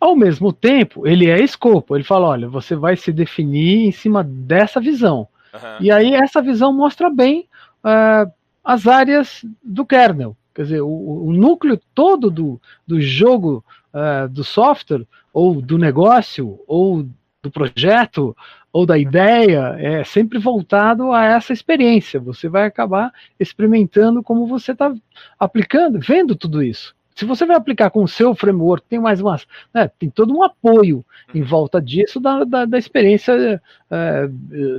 [0.00, 1.94] Ao mesmo tempo, ele é escopo.
[1.94, 5.28] Ele fala: olha, você vai se definir em cima dessa visão.
[5.52, 5.76] Uhum.
[5.78, 7.46] E aí, essa visão mostra bem
[7.84, 8.32] uh,
[8.64, 10.34] as áreas do kernel.
[10.56, 10.88] Quer dizer, o,
[11.26, 17.06] o núcleo todo do, do jogo uh, do software, ou do negócio, ou
[17.42, 18.34] do projeto,
[18.72, 22.18] ou da ideia, é sempre voltado a essa experiência.
[22.20, 24.94] Você vai acabar experimentando como você está
[25.38, 26.96] aplicando, vendo tudo isso.
[27.14, 29.46] Se você vai aplicar com o seu framework, tem mais umas.
[29.74, 31.46] Né, tem todo um apoio em uhum.
[31.46, 34.28] volta disso da, da, da experiência é,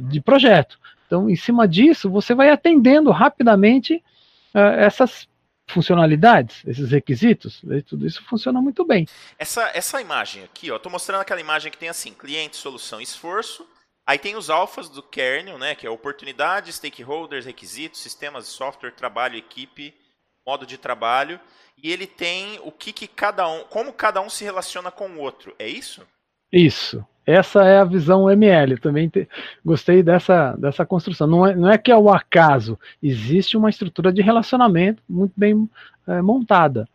[0.01, 0.79] de projeto.
[1.05, 4.03] Então, em cima disso, você vai atendendo rapidamente
[4.55, 5.27] é, essas
[5.67, 9.07] funcionalidades, esses requisitos, e tudo isso funciona muito bem.
[9.37, 13.67] Essa, essa imagem aqui, ó, tô mostrando aquela imagem que tem assim, cliente, solução, esforço.
[14.05, 18.91] Aí tem os alfas do kernel, né, que é oportunidades, stakeholders, requisitos, sistemas de software,
[18.91, 19.93] trabalho, equipe,
[20.45, 21.37] modo de trabalho,
[21.83, 25.19] e ele tem o que, que cada um, como cada um se relaciona com o
[25.19, 25.53] outro.
[25.59, 26.07] É isso?
[26.51, 27.05] Isso.
[27.27, 28.77] Essa é a visão ML.
[28.77, 29.27] Também te,
[29.63, 31.27] gostei dessa, dessa construção.
[31.27, 32.79] Não é, não é que é o acaso.
[33.03, 35.69] Existe uma estrutura de relacionamento muito bem
[36.07, 36.87] é, montada.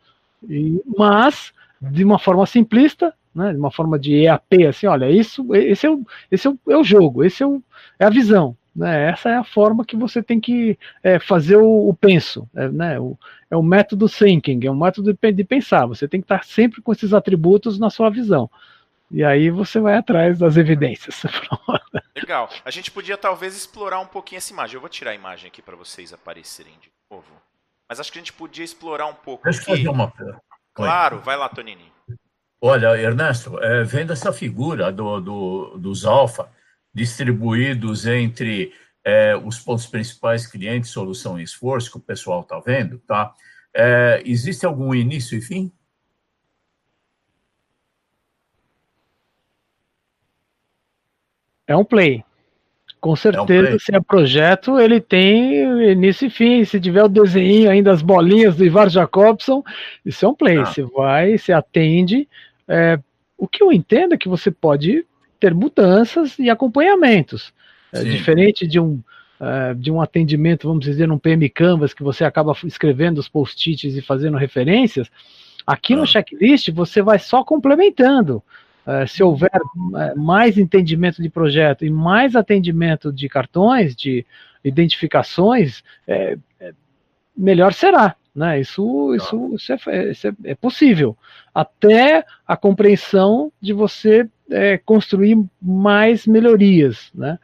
[0.49, 5.55] E, mas, de uma forma simplista, né, de uma forma de EAP, assim, olha, isso,
[5.55, 7.63] esse é o, esse é o, é o jogo, esse é, o,
[7.99, 8.57] é a visão.
[8.75, 9.11] Né?
[9.11, 12.49] Essa é a forma que você tem que é, fazer o, o penso.
[12.57, 12.99] É, né?
[12.99, 13.19] o,
[13.51, 15.85] é o método thinking, é um método de, de pensar.
[15.85, 18.49] Você tem que estar sempre com esses atributos na sua visão.
[19.13, 21.23] E aí você vai atrás das evidências.
[22.17, 22.49] Legal.
[22.65, 24.77] A gente podia talvez explorar um pouquinho essa imagem.
[24.77, 27.27] Eu vou tirar a imagem aqui para vocês aparecerem de novo.
[27.87, 29.45] Mas acho que a gente podia explorar um pouco.
[29.45, 30.11] Deixa eu fazer uma
[30.73, 31.93] Claro, vai lá, Tonini.
[32.59, 36.51] Olha, Ernesto, é, vendo essa figura do, do, dos alfa,
[36.95, 38.73] distribuídos entre
[39.05, 43.35] é, os pontos principais, cliente, solução e esforço, que o pessoal está vendo, tá?
[43.75, 45.73] É, existe algum início e fim?
[51.67, 52.25] É um play.
[53.01, 56.65] Com certeza, é um se é projeto, ele tem início e fim.
[56.65, 59.63] Se tiver o desenho ainda, as bolinhas do Ivar Jacobson,
[60.07, 60.59] isso é um play.
[60.59, 60.67] Ah.
[60.67, 62.29] Você vai, você atende.
[62.69, 62.99] É,
[63.37, 65.05] o que eu entendo é que você pode
[65.41, 67.53] ter mudanças e acompanhamentos.
[67.93, 69.01] É, diferente de um,
[69.41, 73.97] uh, de um atendimento, vamos dizer, num PM Canvas, que você acaba escrevendo os post-its
[73.97, 75.11] e fazendo referências,
[75.67, 75.97] aqui ah.
[75.97, 78.41] no checklist você vai só complementando.
[78.87, 84.27] Uh, se houver uh, mais entendimento de projeto e mais atendimento de cartões, de
[84.65, 86.73] identificações, é, é,
[87.37, 88.17] melhor será.
[88.35, 88.61] Né?
[88.61, 91.17] Isso, isso, isso, é, isso é, é, possível.
[91.55, 97.11] Até a compreensão de você é, construir mais melhorias.
[97.15, 97.39] Né?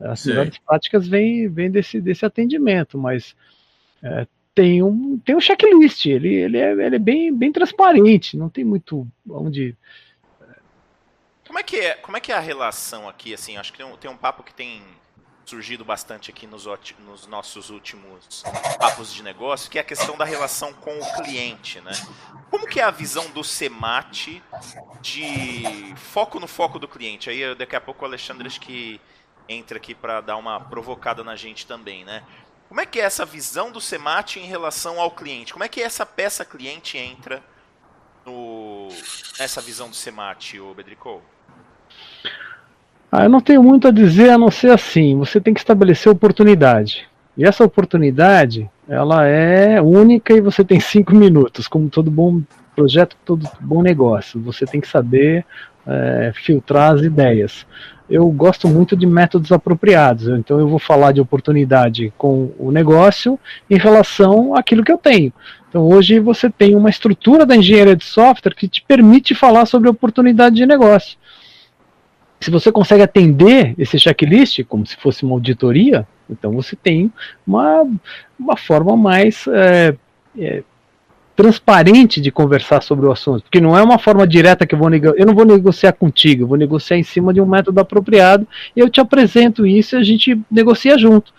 [0.00, 3.36] As melhores práticas vêm, vêm desse, desse atendimento, mas
[4.02, 8.48] é, tem, um, tem um checklist, ele, ele, é, ele é bem, bem transparente, não
[8.48, 9.76] tem muito onde.
[11.50, 13.34] Como é, que é, como é que é a relação aqui?
[13.34, 14.84] Assim, acho que tem um, tem um papo que tem
[15.44, 16.64] surgido bastante aqui nos,
[17.00, 18.44] nos, nossos últimos
[18.78, 21.90] papos de negócio, que é a questão da relação com o cliente, né?
[22.52, 24.40] Como que é a visão do Semate
[25.00, 27.28] de foco no foco do cliente?
[27.28, 29.00] Aí daqui a pouco o Alexandre acho que
[29.48, 32.22] entra aqui para dar uma provocada na gente também, né?
[32.68, 35.52] Como é que é essa visão do Semate em relação ao cliente?
[35.52, 37.42] Como é que essa peça cliente entra
[38.24, 38.86] no,
[39.36, 41.20] nessa visão do Semate, Bedricou?
[43.12, 45.16] Ah, eu não tenho muito a dizer a não ser assim.
[45.18, 47.08] Você tem que estabelecer oportunidade.
[47.36, 52.40] E essa oportunidade, ela é única e você tem cinco minutos, como todo bom
[52.76, 54.40] projeto, todo bom negócio.
[54.42, 55.44] Você tem que saber
[55.86, 57.66] é, filtrar as ideias.
[58.08, 63.38] Eu gosto muito de métodos apropriados, então eu vou falar de oportunidade com o negócio
[63.68, 65.32] em relação àquilo que eu tenho.
[65.68, 69.88] Então hoje você tem uma estrutura da engenharia de software que te permite falar sobre
[69.88, 71.16] oportunidade de negócio
[72.40, 77.12] se você consegue atender esse checklist como se fosse uma auditoria, então você tem
[77.46, 77.86] uma,
[78.38, 79.94] uma forma mais é,
[80.38, 80.62] é,
[81.36, 84.90] transparente de conversar sobre o assunto, porque não é uma forma direta que eu vou
[84.92, 88.80] eu não vou negociar contigo, eu vou negociar em cima de um método apropriado, e
[88.80, 91.32] eu te apresento isso e a gente negocia junto.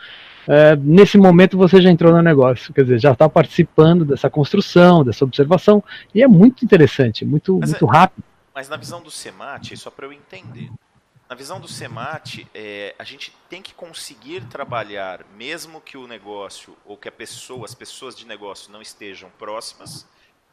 [0.48, 5.04] É, nesse momento você já entrou no negócio, quer dizer, já está participando dessa construção,
[5.04, 5.84] dessa observação,
[6.14, 8.24] e é muito interessante, muito, mas muito é, rápido.
[8.54, 10.70] Mas na visão do SEMAT, só para eu entender,
[11.32, 16.78] na visão do SEMAT, é, a gente tem que conseguir trabalhar, mesmo que o negócio
[16.86, 20.06] ou que a pessoa, as pessoas de negócio não estejam próximas,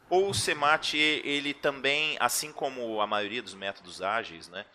[0.09, 4.65] ou o SEMAT, ele também, assim como a maioria dos métodos ágeis, né,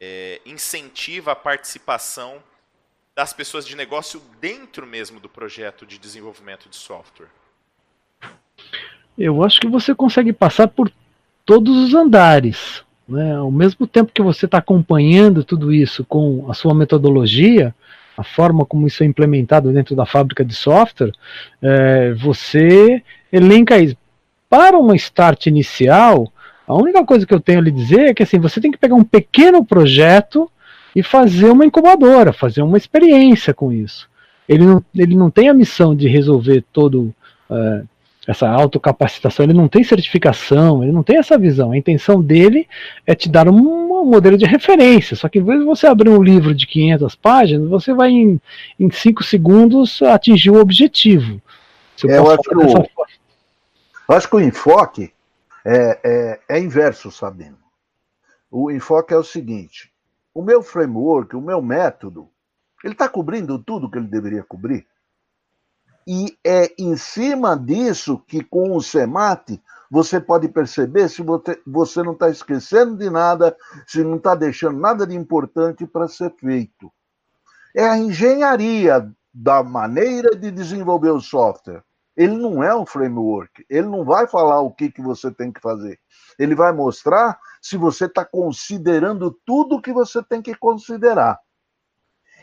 [0.00, 2.42] é, incentiva a participação
[3.14, 7.28] das pessoas de negócio dentro mesmo do projeto de desenvolvimento de software?
[9.18, 10.90] Eu acho que você consegue passar por
[11.44, 12.82] todos os andares.
[13.12, 13.34] Né?
[13.34, 17.74] Ao mesmo tempo que você está acompanhando tudo isso com a sua metodologia,
[18.16, 21.12] a forma como isso é implementado dentro da fábrica de software,
[21.60, 23.96] é, você elenca isso.
[24.48, 26.32] Para uma start inicial,
[26.66, 28.78] a única coisa que eu tenho a lhe dizer é que assim, você tem que
[28.78, 30.50] pegar um pequeno projeto
[30.96, 34.08] e fazer uma incubadora, fazer uma experiência com isso.
[34.48, 37.14] Ele não, ele não tem a missão de resolver todo
[37.50, 37.86] uh,
[38.26, 41.72] essa autocapacitação, ele não tem certificação, ele não tem essa visão.
[41.72, 42.68] A intenção dele
[43.04, 45.16] é te dar um, um modelo de referência.
[45.16, 48.40] Só que em vez de você abrir um livro de 500 páginas, você vai em
[48.90, 51.42] 5 segundos atingir o objetivo.
[52.04, 52.78] É, eu, acho que o,
[54.08, 55.12] eu acho que o enfoque
[55.64, 57.58] é, é, é inverso, Sabino.
[58.50, 59.90] O enfoque é o seguinte:
[60.34, 62.28] o meu framework, o meu método,
[62.84, 64.86] ele está cobrindo tudo que ele deveria cobrir?
[66.06, 71.22] E é em cima disso que, com o SEMAT, você pode perceber se
[71.66, 76.34] você não está esquecendo de nada, se não está deixando nada de importante para ser
[76.36, 76.90] feito.
[77.74, 81.84] É a engenharia da maneira de desenvolver o software.
[82.16, 85.60] Ele não é um framework, ele não vai falar o que, que você tem que
[85.60, 85.98] fazer.
[86.38, 91.38] Ele vai mostrar se você está considerando tudo que você tem que considerar.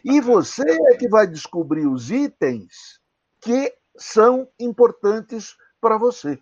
[0.03, 2.99] E você é que vai descobrir os itens
[3.41, 6.39] que são importantes para você.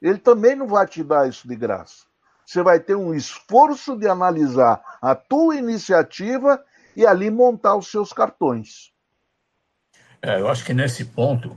[0.00, 2.04] Ele também não vai te dar isso de graça.
[2.44, 6.62] Você vai ter um esforço de analisar a tua iniciativa
[6.96, 8.92] e ali montar os seus cartões.
[10.20, 11.56] É, eu acho que nesse ponto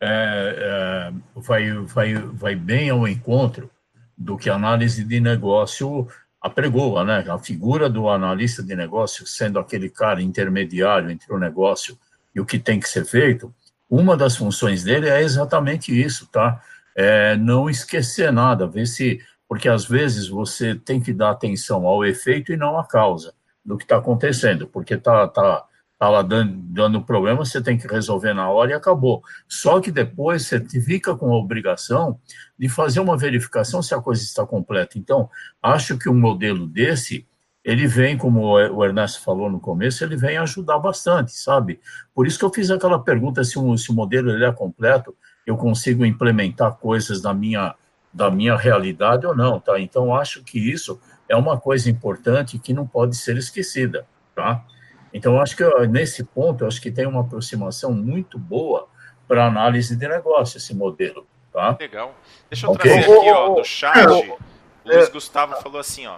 [0.00, 3.70] é, é, vai, vai, vai bem ao encontro
[4.16, 6.08] do que a análise de negócio
[6.40, 7.24] apregoa, né?
[7.28, 11.98] A figura do analista de negócio sendo aquele cara intermediário entre o negócio
[12.34, 13.52] e o que tem que ser feito,
[13.88, 16.62] uma das funções dele é exatamente isso, tá?
[16.96, 19.20] É não esquecer nada, ver se.
[19.48, 23.76] Porque às vezes você tem que dar atenção ao efeito e não à causa do
[23.76, 25.64] que está acontecendo, porque tá, tá,
[25.98, 29.22] tá lá dando, dando problema, você tem que resolver na hora e acabou.
[29.48, 32.18] Só que depois você fica com a obrigação
[32.56, 34.98] de fazer uma verificação se a coisa está completa.
[34.98, 35.28] Então,
[35.60, 37.26] acho que um modelo desse
[37.64, 41.78] ele vem, como o Ernesto falou no começo, ele vem ajudar bastante, sabe?
[42.14, 45.14] Por isso que eu fiz aquela pergunta se, um, se o modelo ele é completo,
[45.46, 47.74] eu consigo implementar coisas da minha,
[48.12, 49.78] da minha realidade ou não, tá?
[49.78, 54.64] Então, acho que isso é uma coisa importante que não pode ser esquecida, tá?
[55.12, 58.88] Então, acho que nesse ponto, acho que tem uma aproximação muito boa
[59.28, 61.76] para análise de negócio, esse modelo, tá?
[61.78, 62.14] Legal.
[62.48, 62.90] Deixa eu okay.
[62.90, 64.38] trazer aqui, ó, do chat, o
[64.84, 66.16] Luiz Gustavo falou assim, ó,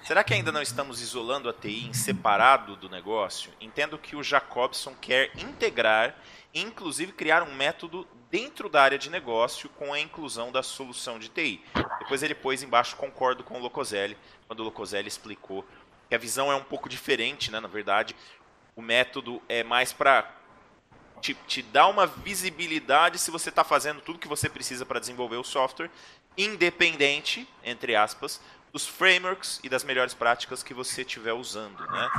[0.00, 3.52] Será que ainda não estamos isolando a TI em separado do negócio?
[3.60, 6.16] Entendo que o Jacobson quer integrar
[6.54, 11.18] e inclusive criar um método dentro da área de negócio com a inclusão da solução
[11.18, 11.62] de TI.
[11.98, 15.64] Depois ele pôs embaixo, concordo com o Locoselli, quando o Locoselli explicou
[16.08, 17.60] que a visão é um pouco diferente, né?
[17.60, 18.16] Na verdade,
[18.74, 20.28] o método é mais para
[21.20, 25.36] te, te dar uma visibilidade se você está fazendo tudo que você precisa para desenvolver
[25.36, 25.90] o software,
[26.36, 28.40] independente, entre aspas,
[28.72, 32.10] dos frameworks e das melhores práticas que você estiver usando, né?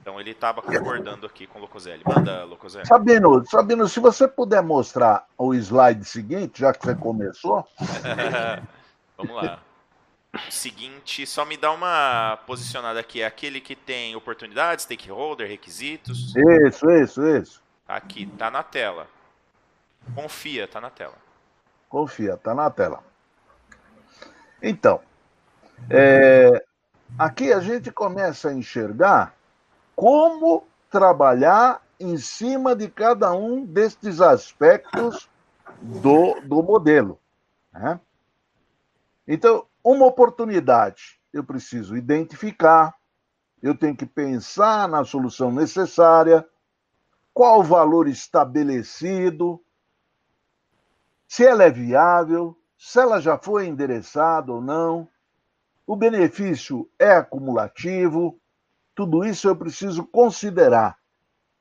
[0.00, 2.02] Então ele estava concordando aqui com o Locoselli.
[2.06, 2.86] Manda, Locoselli.
[2.86, 7.66] Sabino, Sabino, se você puder mostrar o slide seguinte, já que você começou.
[9.16, 9.58] Vamos lá.
[10.34, 13.22] O seguinte, só me dá uma posicionada aqui.
[13.22, 16.34] É aquele que tem oportunidades, stakeholder, requisitos.
[16.36, 17.62] Isso, isso, isso.
[17.88, 19.06] Aqui, tá na tela.
[20.14, 21.14] Confia, tá na tela.
[21.88, 23.02] Confia, tá na tela.
[24.62, 25.00] Então,
[25.90, 26.64] é,
[27.18, 29.34] aqui a gente começa a enxergar
[29.94, 35.28] como trabalhar em cima de cada um destes aspectos
[35.80, 37.18] do, do modelo.
[37.72, 38.00] Né?
[39.26, 42.94] Então, uma oportunidade, eu preciso identificar,
[43.62, 46.46] eu tenho que pensar na solução necessária,
[47.32, 49.60] qual o valor estabelecido,
[51.28, 55.08] se ela é viável, se ela já foi endereçada ou não,
[55.86, 58.38] o benefício é acumulativo,
[58.94, 60.98] tudo isso eu preciso considerar.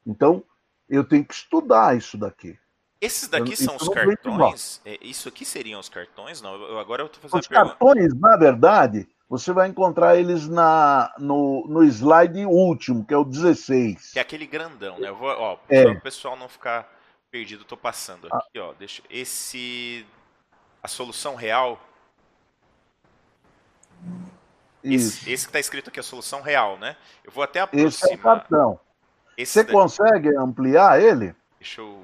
[0.05, 0.43] Então,
[0.89, 2.57] eu tenho que estudar isso daqui.
[3.01, 4.82] Esses daqui eu, são os cartões?
[4.86, 6.41] É, isso aqui seriam os cartões?
[6.41, 11.13] Não, eu, agora eu estou fazendo os cartões, na verdade, você vai encontrar eles na,
[11.19, 14.13] no, no slide último, que é o 16.
[14.13, 15.09] Que é aquele grandão, né?
[15.09, 15.84] Eu vou, ó, É.
[15.84, 16.89] para o pessoal não ficar
[17.30, 18.38] perdido, tô passando Ah.
[18.38, 18.73] aqui, ó.
[18.73, 20.05] Deixa esse
[20.82, 21.80] a solução real.
[24.83, 26.95] Esse, esse que tá escrito aqui a solução real, né?
[27.23, 28.39] Eu vou até Esse é o aproximar.
[28.39, 28.79] cartão.
[29.37, 31.35] Esse Você daí- consegue ampliar ele?
[31.59, 32.03] Deixa eu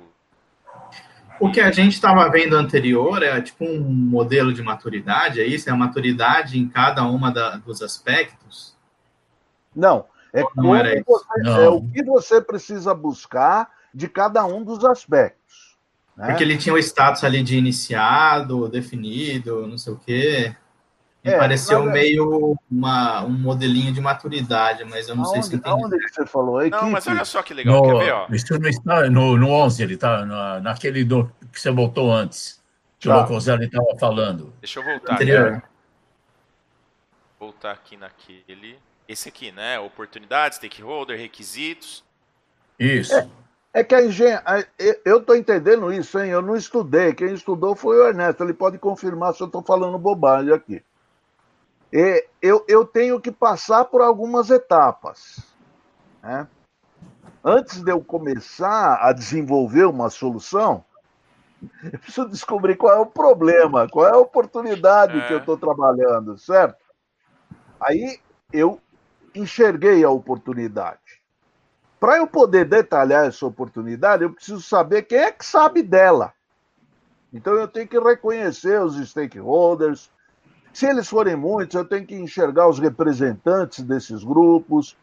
[1.39, 5.67] O que a gente estava vendo anterior é tipo um modelo de maturidade, é isso?
[5.69, 8.75] É a maturidade em cada uma da- dos aspectos?
[9.75, 10.05] Não.
[10.33, 11.03] É, Não como era isso.
[11.07, 11.59] você- Não.
[11.61, 15.77] é o que você precisa buscar de cada um dos aspectos.
[16.15, 16.27] né?
[16.27, 20.55] Porque ele tinha o status ali de iniciado, definido, não sei o quê.
[21.23, 25.43] Me É, pareceu mas é- meio uma, um modelinho de maturidade, mas eu não sei
[25.43, 25.83] se Aonde, entendi.
[25.95, 26.57] aonde que você falou?
[26.59, 28.27] A Não, mas olha só que legal, quer ver, ó?
[28.27, 32.11] No, isso não está no, no 11, ele está na, naquele do, que você botou
[32.11, 32.59] antes,
[32.97, 33.17] que Tá.
[33.17, 34.51] o Locoselli estava falando.
[34.59, 35.23] Deixa eu voltar aqui.
[35.23, 35.63] Anterior.
[37.39, 38.77] Voltar aqui naquele.
[39.07, 39.79] Esse aqui, né?
[39.79, 42.03] Oportunidades, stakeholder, requisitos.
[42.79, 43.13] Isso.
[43.73, 44.67] É que a engenharia.
[45.05, 46.29] Eu estou entendendo isso, hein?
[46.29, 47.13] Eu não estudei.
[47.13, 48.43] Quem estudou foi o Ernesto.
[48.43, 50.83] Ele pode confirmar se eu estou falando bobagem aqui.
[51.91, 55.43] E eu, eu tenho que passar por algumas etapas.
[56.23, 56.47] né?
[57.43, 60.85] Antes de eu começar a desenvolver uma solução,
[61.91, 65.27] eu preciso descobrir qual é o problema, qual é a oportunidade É.
[65.27, 66.77] que eu estou trabalhando, certo?
[67.79, 68.19] Aí
[68.53, 68.79] eu
[69.33, 70.99] enxerguei a oportunidade.
[71.99, 76.33] Para eu poder detalhar essa oportunidade, eu preciso saber quem é que sabe dela.
[77.33, 80.11] Então eu tenho que reconhecer os stakeholders.
[80.73, 84.97] Se eles forem muitos, eu tenho que enxergar os representantes desses grupos,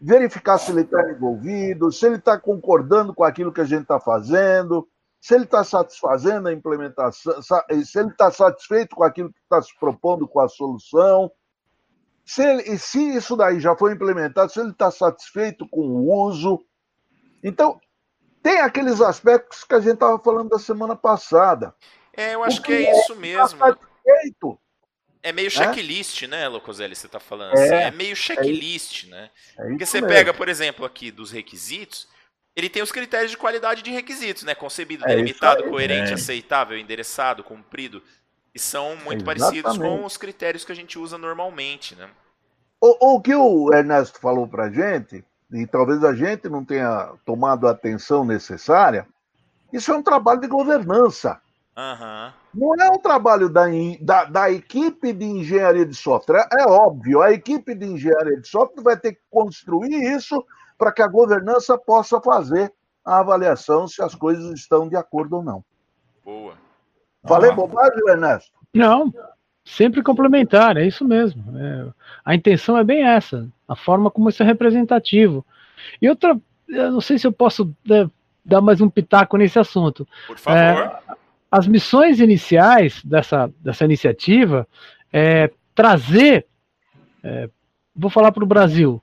[0.00, 4.00] verificar se ele está envolvido, se ele está concordando com aquilo que a gente está
[4.00, 4.88] fazendo,
[5.20, 9.78] se ele está satisfazendo a implementação, se ele está satisfeito com aquilo que está se
[9.78, 11.30] propondo com a solução.
[12.24, 16.24] Se, ele- e se isso daí já foi implementado, se ele está satisfeito com o
[16.26, 16.64] uso.
[17.42, 17.80] Então,
[18.42, 21.74] tem aqueles aspectos que a gente estava falando da semana passada.
[22.16, 23.44] É, eu acho O que é isso mesmo.
[23.44, 24.58] Está satisfeito.
[25.22, 27.74] É meio checklist, né, Locoselli, você tá falando É, assim.
[27.74, 29.30] É meio checklist, né?
[29.56, 30.08] É Porque isso você mesmo.
[30.16, 32.08] pega, por exemplo, aqui dos requisitos,
[32.56, 34.54] ele tem os critérios de qualidade de requisitos, né?
[34.54, 35.70] Concebido, É delimitado, aí.
[35.70, 36.14] coerente, É.
[36.14, 38.02] aceitável, endereçado, cumprido.
[38.54, 42.10] E são muito parecidos com os critérios que a gente usa normalmente, né?
[42.80, 47.12] O, o que o Ernesto falou para a gente, e talvez a gente não tenha
[47.24, 49.06] tomado a atenção necessária,
[49.72, 51.40] isso é um trabalho de governança.
[51.76, 52.32] Aham.
[52.54, 53.64] Não é um trabalho da,
[54.00, 56.46] da, da equipe de engenharia de software.
[56.52, 60.44] É óbvio, a equipe de engenharia de software vai ter que construir isso
[60.76, 62.72] para que a governança possa fazer
[63.04, 65.64] a avaliação se as coisas estão de acordo ou não.
[66.24, 66.54] Boa.
[67.26, 67.54] Falei Ah.
[67.54, 68.52] bobagem, Ernesto?
[68.74, 69.12] Não,
[69.64, 71.56] sempre complementar, é isso mesmo.
[71.58, 71.86] É,
[72.24, 75.44] a intenção é bem essa, a forma como isso é representativo.
[76.00, 78.10] E outra, eu não sei se eu posso né,
[78.44, 80.06] dar mais um pitaco nesse assunto.
[80.26, 80.98] Por favor.
[81.52, 84.66] As missões iniciais dessa, dessa iniciativa
[85.12, 86.46] é trazer,
[87.22, 87.50] é,
[87.94, 89.02] vou falar para o Brasil,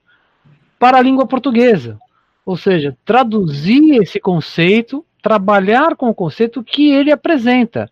[0.79, 1.99] para a língua portuguesa.
[2.43, 7.87] Ou seja, traduzir esse conceito, trabalhar com o conceito que ele apresenta.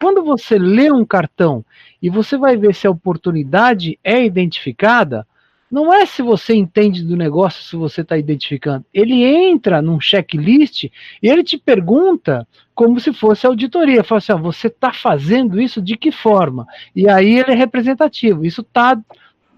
[0.00, 1.62] Quando você lê um cartão
[2.00, 5.26] e você vai ver se a oportunidade é identificada,
[5.70, 8.84] não é se você entende do negócio, se você está identificando.
[8.92, 10.92] Ele entra num checklist e
[11.22, 14.02] ele te pergunta como se fosse auditoria.
[14.02, 16.66] Fala assim: ó, você está fazendo isso de que forma?
[16.96, 18.44] E aí ele é representativo.
[18.44, 18.98] Isso está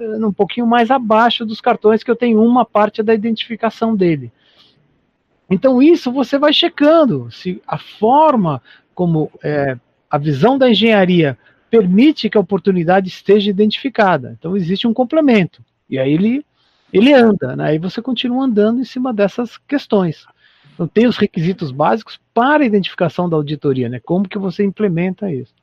[0.01, 4.33] um pouquinho mais abaixo dos cartões que eu tenho uma parte da identificação dele.
[5.49, 8.63] Então, isso você vai checando se a forma
[8.95, 9.77] como é,
[10.09, 11.37] a visão da engenharia
[11.69, 14.37] permite que a oportunidade esteja identificada.
[14.39, 15.63] Então, existe um complemento.
[15.91, 16.47] E aí ele,
[16.93, 17.65] ele anda, né?
[17.65, 20.27] aí você continua andando em cima dessas questões.
[20.73, 24.01] Então, tem os requisitos básicos para a identificação da auditoria, né?
[24.01, 25.55] Como que você implementa isso.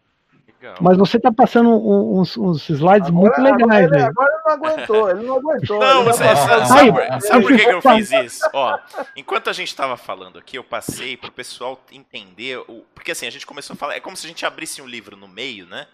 [0.61, 0.75] Legal.
[0.81, 4.01] Mas você está passando uns, uns slides muito legais agora, ele, aí.
[4.03, 5.79] agora ele não aguentou, ele não aguentou.
[5.79, 8.49] Não, vai é, sabe, sabe Aí, sabe por que, que eu fiz isso?
[8.53, 8.79] Ó,
[9.15, 12.57] enquanto a gente tava falando aqui, eu passei pro pessoal entender.
[12.67, 13.95] O, porque assim, a gente começou a falar.
[13.95, 15.87] É como se a gente abrisse um livro no meio, né?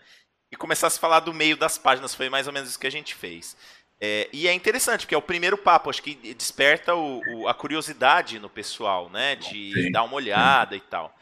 [0.51, 2.15] E começasse a falar do meio das páginas.
[2.15, 3.57] Foi mais ou menos isso que a gente fez.
[4.06, 7.54] É, e é interessante, porque é o primeiro papo, acho que desperta o- o- a
[7.54, 9.38] curiosidade no pessoal, né?
[9.38, 11.16] De Sim, dar uma olhada e tal.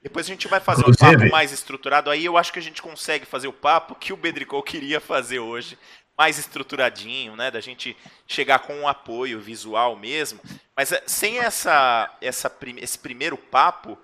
[0.00, 2.08] Depois a gente vai fazer um Inclusive- papo mais estruturado.
[2.08, 5.40] Aí eu acho que a gente consegue fazer o papo que o Bedricol queria fazer
[5.40, 5.76] hoje,
[6.16, 7.50] mais estruturadinho, né?
[7.50, 7.96] Da gente
[8.28, 10.38] chegar com um apoio visual mesmo.
[10.76, 13.98] Mas é, sem essa, essa, esse primeiro papo,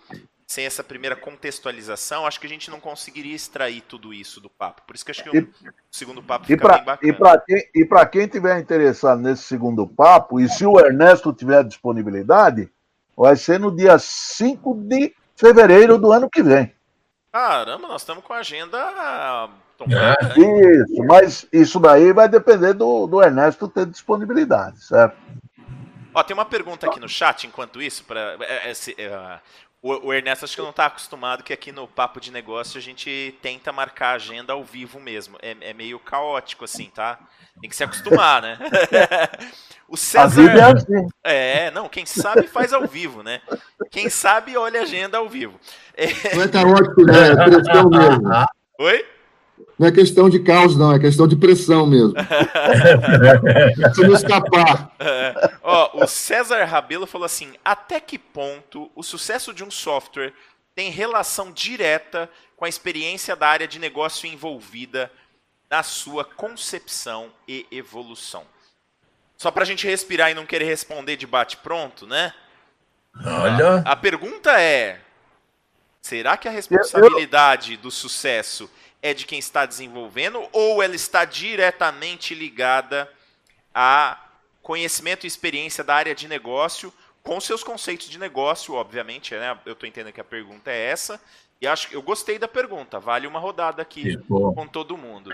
[0.46, 4.82] sem essa primeira contextualização, acho que a gente não conseguiria extrair tudo isso do papo.
[4.86, 5.48] Por isso que acho que o e,
[5.90, 7.12] segundo papo fica pra, bem bacana.
[7.74, 12.70] E para quem, quem tiver interessado nesse segundo papo, e se o Ernesto tiver disponibilidade,
[13.16, 16.72] vai ser no dia 5 de fevereiro do ano que vem.
[17.32, 20.34] Caramba, nós estamos com a agenda tomada.
[20.36, 20.40] É.
[20.40, 25.16] Isso, mas isso daí vai depender do, do Ernesto ter disponibilidade, certo?
[26.16, 29.40] Ó, tem uma pergunta aqui no chat enquanto isso, para é, é, é,
[29.82, 32.82] o, o, Ernesto acho que não está acostumado que aqui no Papo de Negócio a
[32.82, 35.36] gente tenta marcar a agenda ao vivo mesmo.
[35.40, 37.18] É, é meio caótico assim, tá?
[37.60, 38.58] Tem que se acostumar, né?
[39.88, 40.42] o César.
[40.50, 41.08] É, assim.
[41.24, 43.40] é, não, quem sabe faz ao vivo, né?
[43.90, 45.58] Quem sabe olha a agenda ao vivo.
[46.34, 47.28] Não é caótico, né?
[47.30, 47.34] É
[47.88, 48.28] mesmo.
[48.78, 49.15] Oi?
[49.78, 52.14] Não é questão de caos, não, é questão de pressão mesmo.
[53.94, 54.90] Se não escapar.
[54.98, 55.34] É.
[55.62, 60.32] Ó, o César Rabelo falou assim: até que ponto o sucesso de um software
[60.74, 65.12] tem relação direta com a experiência da área de negócio envolvida
[65.70, 68.44] na sua concepção e evolução?
[69.36, 72.32] Só para a gente respirar e não querer responder de bate-pronto, né?
[73.24, 73.82] Olha.
[73.84, 75.00] A, a pergunta é:
[76.00, 78.70] será que a responsabilidade do sucesso
[79.06, 83.08] é de quem está desenvolvendo ou ela está diretamente ligada
[83.74, 84.18] a
[84.62, 86.92] conhecimento e experiência da área de negócio
[87.22, 89.56] com seus conceitos de negócio, obviamente, né?
[89.64, 91.20] Eu estou entendendo que a pergunta é essa.
[91.60, 92.98] E acho que eu gostei da pergunta.
[92.98, 95.32] Vale uma rodada aqui com todo mundo.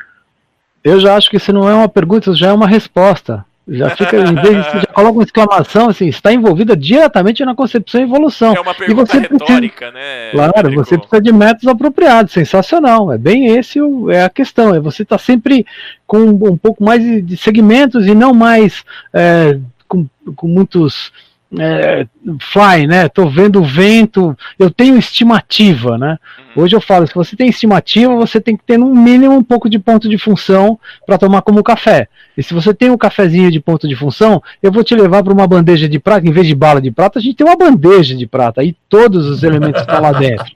[0.84, 3.44] Eu já acho que isso não é uma pergunta, isso já é uma resposta.
[3.68, 8.00] Já fica, em vez de, já coloca uma exclamação assim, está envolvida diretamente na concepção
[8.00, 8.54] e evolução.
[8.54, 10.30] É uma pergunta e você retórica, precisa, né?
[10.32, 10.84] Claro, Rodrigo?
[10.84, 13.12] você precisa de métodos apropriados, sensacional.
[13.12, 14.74] É bem esse o, é a questão.
[14.74, 15.64] É você está sempre
[16.06, 18.82] com um pouco mais de segmentos e não mais
[19.12, 21.12] é, com, com muitos
[21.58, 22.06] é,
[22.40, 23.08] fly, né?
[23.08, 26.18] Tô vendo o vento, eu tenho estimativa, né?
[26.56, 26.62] Uhum.
[26.62, 29.68] Hoje eu falo, se você tem estimativa, você tem que ter no mínimo um pouco
[29.68, 32.08] de ponto de função para tomar como café.
[32.36, 35.32] E se você tem um cafezinho de ponto de função, eu vou te levar para
[35.32, 38.16] uma bandeja de prata, em vez de bala de prata, a gente tem uma bandeja
[38.16, 40.46] de prata, aí todos os elementos estão lá dentro.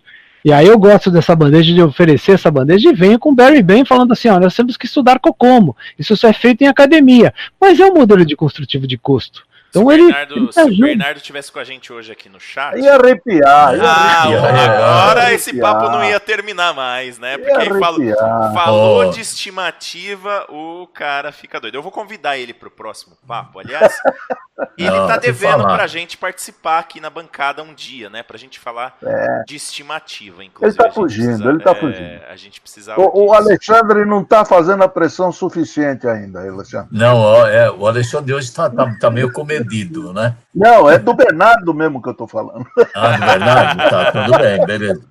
[0.45, 3.63] E aí eu gosto dessa bandeja, de oferecer essa bandeja e venho com o Barry
[3.63, 5.77] Ben falando assim, ó, nós temos que estudar Cocomo.
[5.99, 7.35] Isso só é feito em academia.
[7.61, 9.43] Mas é um modelo de construtivo de custo.
[9.77, 12.29] Então se, ele, Bernardo, ele tá se o Bernardo tivesse com a gente hoje aqui
[12.29, 12.79] no chat.
[12.79, 13.77] Ia arrepiar.
[13.77, 17.37] Ia ah, arrepiar, agora ia esse papo não ia terminar mais, né?
[17.39, 18.17] Porque aí falou,
[18.55, 19.11] falou oh.
[19.11, 21.75] de estimativa, o cara fica doido.
[21.75, 23.95] Eu vou convidar ele pro próximo papo, aliás.
[24.79, 25.77] ele não, tá devendo falar.
[25.77, 28.23] pra gente participar aqui na bancada um dia, né?
[28.23, 29.45] Pra gente falar é.
[29.47, 30.83] de estimativa, inclusive.
[30.83, 32.21] Ele tá fugindo, precisa, ele tá é, fugindo.
[32.31, 32.99] A gente precisa.
[32.99, 36.89] O, o Alexandre não tá fazendo a pressão suficiente ainda, Alexandre.
[36.91, 40.37] Não, ó, é, o Alexandre hoje tá, tá, tá meio com medo perdido, né?
[40.55, 42.67] Não, é do Bernardo mesmo que eu estou falando.
[42.95, 43.91] Ah, do Bernardo?
[43.91, 45.03] Tá, tudo bem, beleza.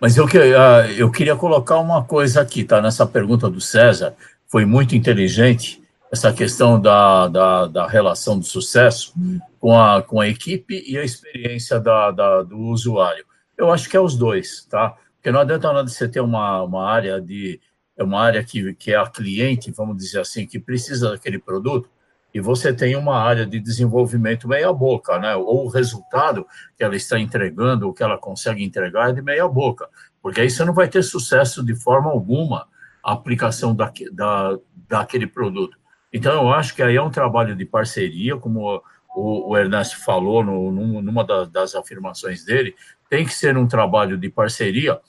[0.00, 0.26] Mas eu,
[0.58, 2.80] ah, eu queria colocar uma coisa aqui, tá?
[2.80, 4.14] Nessa pergunta do César,
[4.48, 9.14] foi muito inteligente essa questão da, da, da relação do sucesso
[9.60, 13.24] com a, com a equipe e a experiência da, da, do usuário.
[13.56, 14.96] Eu acho que é os dois, tá?
[15.16, 17.60] Porque não adianta nada você ter uma, uma área de
[17.96, 21.90] é uma área que, que é a cliente, vamos dizer assim, que precisa daquele produto,
[22.32, 25.34] e você tem uma área de desenvolvimento meia boca, né?
[25.34, 29.48] Ou o resultado que ela está entregando, o que ela consegue entregar é de meia
[29.48, 29.88] boca,
[30.22, 32.68] porque aí você não vai ter sucesso de forma alguma
[33.02, 34.58] a aplicação da, da,
[34.88, 35.76] daquele produto.
[36.12, 38.82] Então, eu acho que aí é um trabalho de parceria, como
[39.14, 40.70] o, o Ernesto falou no,
[41.00, 42.74] numa das, das afirmações dele,
[43.08, 45.00] tem que ser um trabalho de parceria,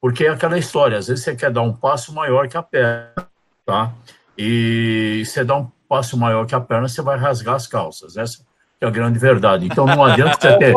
[0.00, 3.28] porque é aquela história, às vezes você quer dar um passo maior que a perna,
[3.66, 3.92] tá?
[4.36, 8.16] E você dá um passo maior que a perna, você vai rasgar as calças.
[8.16, 8.40] Essa
[8.80, 9.66] é a grande verdade.
[9.66, 10.74] Então não adianta você ter.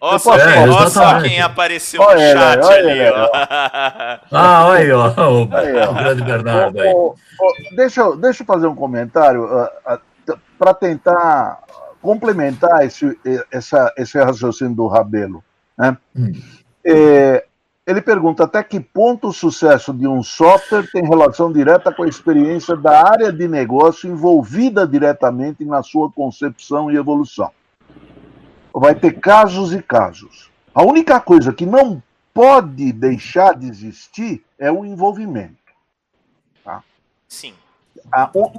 [0.00, 3.00] Olha só, é, só quem apareceu olha no chat olha ali.
[3.00, 3.30] Olha
[4.30, 6.92] ah, olha aí, ó, o, o grande Bernardo aí.
[7.74, 11.60] deixa, deixa eu fazer um comentário uh, uh, para tentar
[12.02, 13.18] complementar esse,
[13.50, 15.42] essa, esse raciocínio do Rabelo.
[15.78, 15.96] Né?
[16.16, 16.32] Hum.
[16.84, 17.44] É,
[17.84, 22.08] ele pergunta até que ponto o sucesso de um software tem relação direta com a
[22.08, 27.50] experiência da área de negócio envolvida diretamente na sua concepção e evolução.
[28.72, 30.50] Vai ter casos e casos.
[30.72, 32.00] A única coisa que não
[32.32, 35.56] pode deixar de existir é o envolvimento.
[36.64, 36.84] Tá?
[37.26, 37.52] Sim.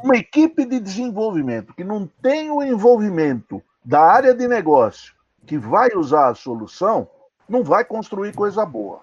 [0.04, 5.14] Uma equipe de desenvolvimento que não tem o envolvimento da área de negócio
[5.46, 7.08] que vai usar a solução,
[7.48, 9.02] não vai construir coisa boa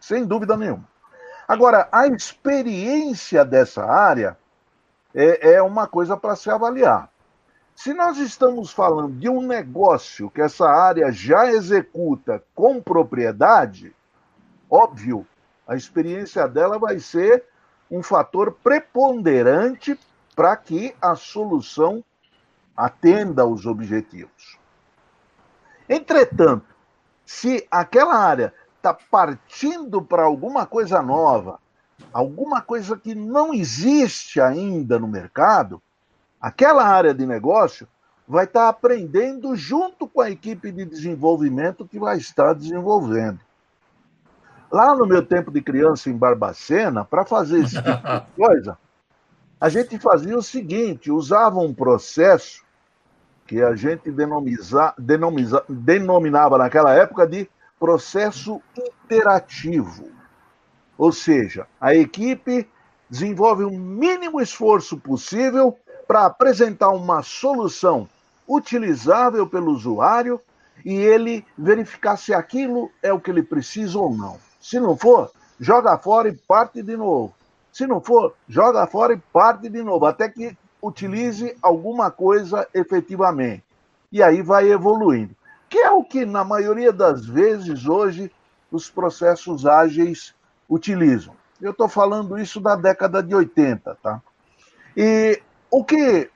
[0.00, 0.88] sem dúvida nenhuma.
[1.46, 4.36] Agora, a experiência dessa área
[5.14, 7.10] é, é uma coisa para se avaliar.
[7.74, 13.94] Se nós estamos falando de um negócio que essa área já executa com propriedade,
[14.68, 15.26] óbvio,
[15.66, 17.44] a experiência dela vai ser
[17.90, 19.98] um fator preponderante
[20.36, 22.04] para que a solução
[22.76, 24.58] atenda aos objetivos.
[25.88, 26.66] Entretanto,
[27.24, 31.60] se aquela área está partindo para alguma coisa nova,
[32.12, 35.82] alguma coisa que não existe ainda no mercado,
[36.40, 37.86] aquela área de negócio
[38.26, 43.40] vai estar tá aprendendo junto com a equipe de desenvolvimento que vai estar desenvolvendo.
[44.72, 48.78] Lá no meu tempo de criança em Barbacena, para fazer esse tipo de coisa,
[49.60, 52.64] a gente fazia o seguinte: usava um processo
[53.46, 57.50] que a gente denomiza, denomiza, denominava naquela época de
[57.80, 60.10] processo interativo.
[60.98, 62.68] Ou seja, a equipe
[63.08, 65.76] desenvolve o mínimo esforço possível
[66.06, 68.06] para apresentar uma solução
[68.46, 70.38] utilizável pelo usuário
[70.84, 74.38] e ele verificar se aquilo é o que ele precisa ou não.
[74.60, 77.34] Se não for, joga fora e parte de novo.
[77.72, 83.64] Se não for, joga fora e parte de novo, até que utilize alguma coisa efetivamente.
[84.12, 85.34] E aí vai evoluindo.
[85.70, 88.30] Que é o que, na maioria das vezes, hoje,
[88.70, 90.34] os processos ágeis
[90.68, 91.34] utilizam.
[91.62, 94.20] Eu estou falando isso da década de 80, tá?
[94.96, 95.40] E
[95.70, 96.28] o que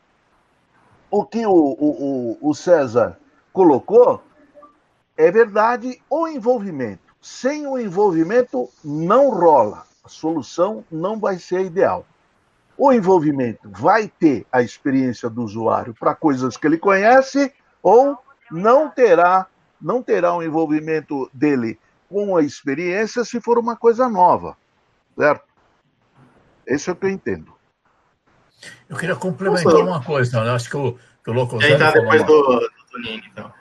[1.10, 3.18] o, que o, o, o César
[3.52, 4.22] colocou
[5.16, 7.14] é verdade o envolvimento.
[7.20, 9.84] Sem o envolvimento, não rola.
[10.04, 12.04] A solução não vai ser ideal.
[12.76, 18.18] O envolvimento vai ter a experiência do usuário para coisas que ele conhece ou
[18.54, 19.46] não terá
[19.80, 21.78] não terá um envolvimento dele
[22.08, 24.56] com a experiência se for uma coisa nova,
[25.18, 25.44] certo?
[26.66, 27.52] Esse é o que eu entendo.
[28.88, 29.84] Eu queria complementar Nossa.
[29.84, 30.50] uma coisa, né?
[30.52, 32.26] acho que o, que o Loco tá depois uma...
[32.26, 33.52] do, do Toninho, então.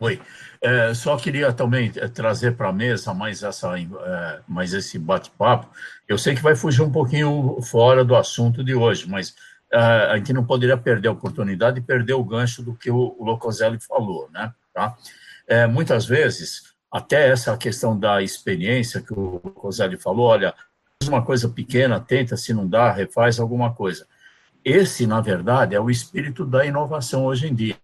[0.00, 0.20] Oi.
[0.60, 5.68] É, só queria também é, trazer para a mesa mais, essa, é, mais esse bate-papo.
[6.08, 9.34] Eu sei que vai fugir um pouquinho fora do assunto de hoje, mas
[9.72, 13.24] a gente não poderia perder a oportunidade de perder o gancho do que o, o
[13.24, 14.52] Locoselli falou, né?
[14.72, 14.96] Tá?
[15.46, 20.54] É, muitas vezes, até essa questão da experiência que o Locoselli falou, olha,
[21.02, 24.06] faz uma coisa pequena, tenta, se não dá, refaz alguma coisa.
[24.64, 27.76] Esse, na verdade, é o espírito da inovação hoje em dia.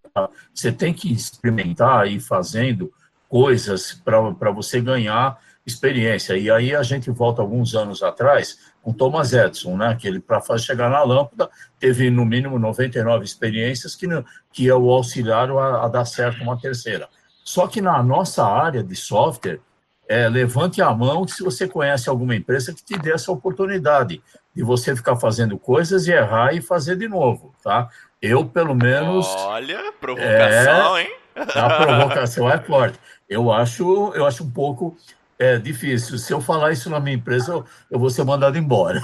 [0.53, 2.91] Você tem que experimentar e ir fazendo
[3.29, 6.37] coisas para você ganhar experiência.
[6.37, 9.97] E aí a gente volta alguns anos atrás com Thomas Edison, né?
[9.99, 14.05] Que ele, para chegar na lâmpada, teve no mínimo 99 experiências que,
[14.51, 17.07] que o auxiliaram a, a dar certo uma terceira.
[17.43, 19.59] Só que na nossa área de software,
[20.07, 24.21] é, levante a mão se você conhece alguma empresa que te dê essa oportunidade
[24.53, 27.89] de você ficar fazendo coisas e errar e fazer de novo, tá?
[28.21, 29.25] Eu, pelo menos...
[29.27, 31.15] Olha, provocação, é, hein?
[31.35, 32.99] A provocação é forte.
[33.29, 34.95] Eu acho, eu acho um pouco
[35.43, 36.17] é, difícil.
[36.17, 39.01] Se eu falar isso na minha empresa, eu, eu vou ser mandado embora.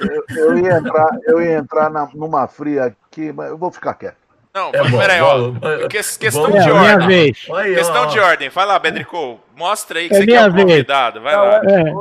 [0.00, 3.94] Eu, eu ia entrar, eu ia entrar na, numa fria aqui, mas eu vou ficar
[3.94, 4.16] quieto.
[4.54, 5.52] Não, é peraí, ó.
[5.88, 7.06] questão de é, ordem.
[7.06, 7.46] Vez.
[7.74, 8.48] Questão de ordem.
[8.50, 9.40] Vai lá, Bedrico.
[9.56, 11.20] Mostra aí que é você quer um convidado.
[11.22, 11.60] Vai lá.
[11.64, 11.94] É,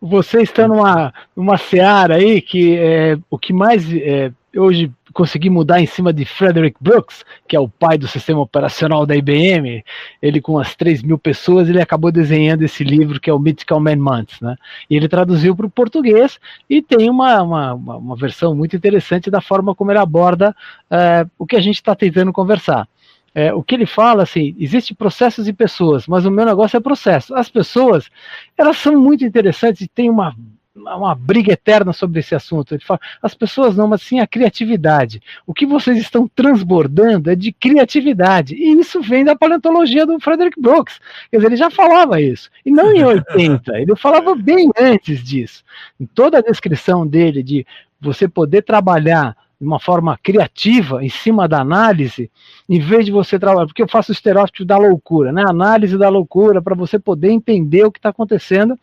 [0.00, 5.80] você está numa, numa seara aí que é, o que mais é, hoje consegui mudar
[5.80, 9.84] em cima de Frederick Brooks, que é o pai do sistema operacional da IBM,
[10.22, 13.80] ele com as 3 mil pessoas, ele acabou desenhando esse livro que é o Mythical
[13.80, 14.54] Man Months, né?
[14.88, 16.38] E ele traduziu para o português
[16.70, 20.54] e tem uma, uma, uma, versão muito interessante da forma como ele aborda
[20.88, 22.86] é, o que a gente está tentando conversar.
[23.34, 26.80] É, o que ele fala, assim, existe processos e pessoas, mas o meu negócio é
[26.80, 27.34] processo.
[27.34, 28.08] As pessoas,
[28.56, 30.36] elas são muito interessantes e tem uma
[30.78, 32.74] uma briga eterna sobre esse assunto.
[32.74, 35.22] Ele fala, as pessoas não, mas sim a criatividade.
[35.46, 38.54] O que vocês estão transbordando é de criatividade.
[38.54, 41.00] E isso vem da paleontologia do Frederick Brooks.
[41.30, 42.50] Quer dizer, ele já falava isso.
[42.64, 45.64] E não em 80, ele falava bem antes disso.
[46.00, 47.66] Em toda a descrição dele de
[48.00, 52.30] você poder trabalhar de uma forma criativa em cima da análise,
[52.68, 55.42] em vez de você trabalhar, porque eu faço o estereótipo da loucura, né?
[55.46, 58.78] Análise da loucura, para você poder entender o que está acontecendo.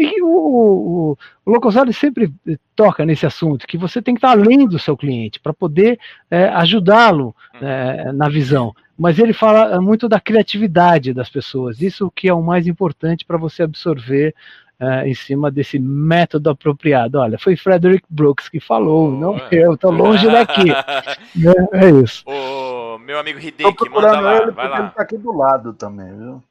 [0.00, 2.32] E o, o, o Locosari sempre
[2.74, 5.98] toca nesse assunto, que você tem que estar além do seu cliente para poder
[6.30, 8.74] é, ajudá-lo é, na visão.
[8.98, 13.38] Mas ele fala muito da criatividade das pessoas, isso que é o mais importante para
[13.38, 14.34] você absorver
[14.80, 17.18] uh, em cima desse método apropriado.
[17.18, 20.70] Olha, foi Frederick Brooks que falou, oh, não eu, estou longe daqui.
[20.72, 22.24] é, é, isso.
[22.26, 24.78] O meu amigo Hideki, manda lá, ele vai lá.
[24.80, 26.42] Ele tá aqui do lado também, viu?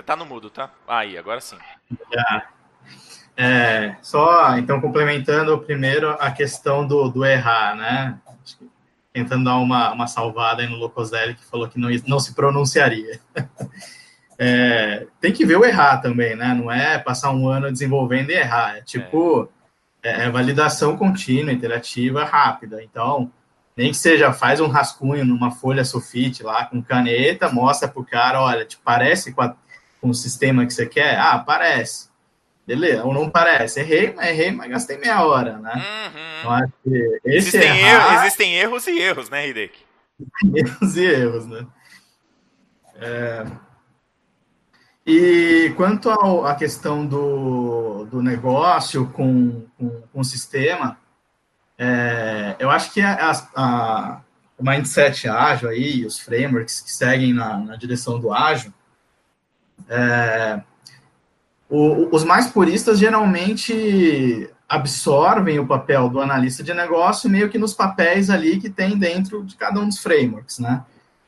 [0.00, 0.70] Você tá no mudo, tá?
[0.88, 1.58] Aí, agora sim.
[3.36, 8.18] É, só, então, complementando primeiro a questão do, do errar, né?
[9.12, 13.20] tentando dar uma, uma salvada aí no Locoselli, que falou que não, não se pronunciaria.
[14.38, 16.54] é, tem que ver o errar também, né?
[16.54, 18.78] Não é passar um ano desenvolvendo e errar.
[18.78, 19.50] É tipo,
[20.02, 22.82] é, é validação contínua, interativa, rápida.
[22.82, 23.30] Então,
[23.76, 28.40] nem que seja, faz um rascunho numa folha sulfite lá com caneta, mostra pro cara,
[28.40, 29.54] olha, te parece com, a,
[30.00, 31.18] com o sistema que você quer?
[31.18, 32.08] Ah, parece.
[32.66, 33.80] Beleza, ou não parece.
[33.80, 35.72] Errei, mas errei, mas gastei meia hora, né?
[35.74, 36.40] Uhum.
[36.40, 38.12] Então, existem, errar...
[38.12, 39.84] erros, existem erros e erros, né, Hideki?
[40.54, 41.66] erros e erros, né?
[42.96, 43.46] É...
[45.06, 50.96] E quanto à questão do, do negócio com, com, com o sistema,
[51.76, 54.20] é, eu acho que a, a,
[54.58, 58.72] o mindset ágil aí, os frameworks que seguem na, na direção do ágil,
[59.90, 60.62] é,
[61.68, 67.74] o, os mais puristas geralmente absorvem o papel do analista de negócio meio que nos
[67.74, 70.84] papéis ali que tem dentro de cada um dos frameworks, né?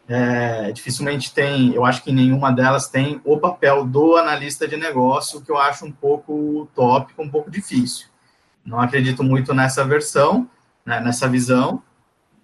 [0.08, 5.40] É, dificilmente tem, eu acho que nenhuma delas tem o papel do analista de negócio,
[5.40, 8.06] que eu acho um pouco utópico, um pouco difícil.
[8.64, 10.48] Não acredito muito nessa versão,
[10.84, 11.82] né, nessa visão,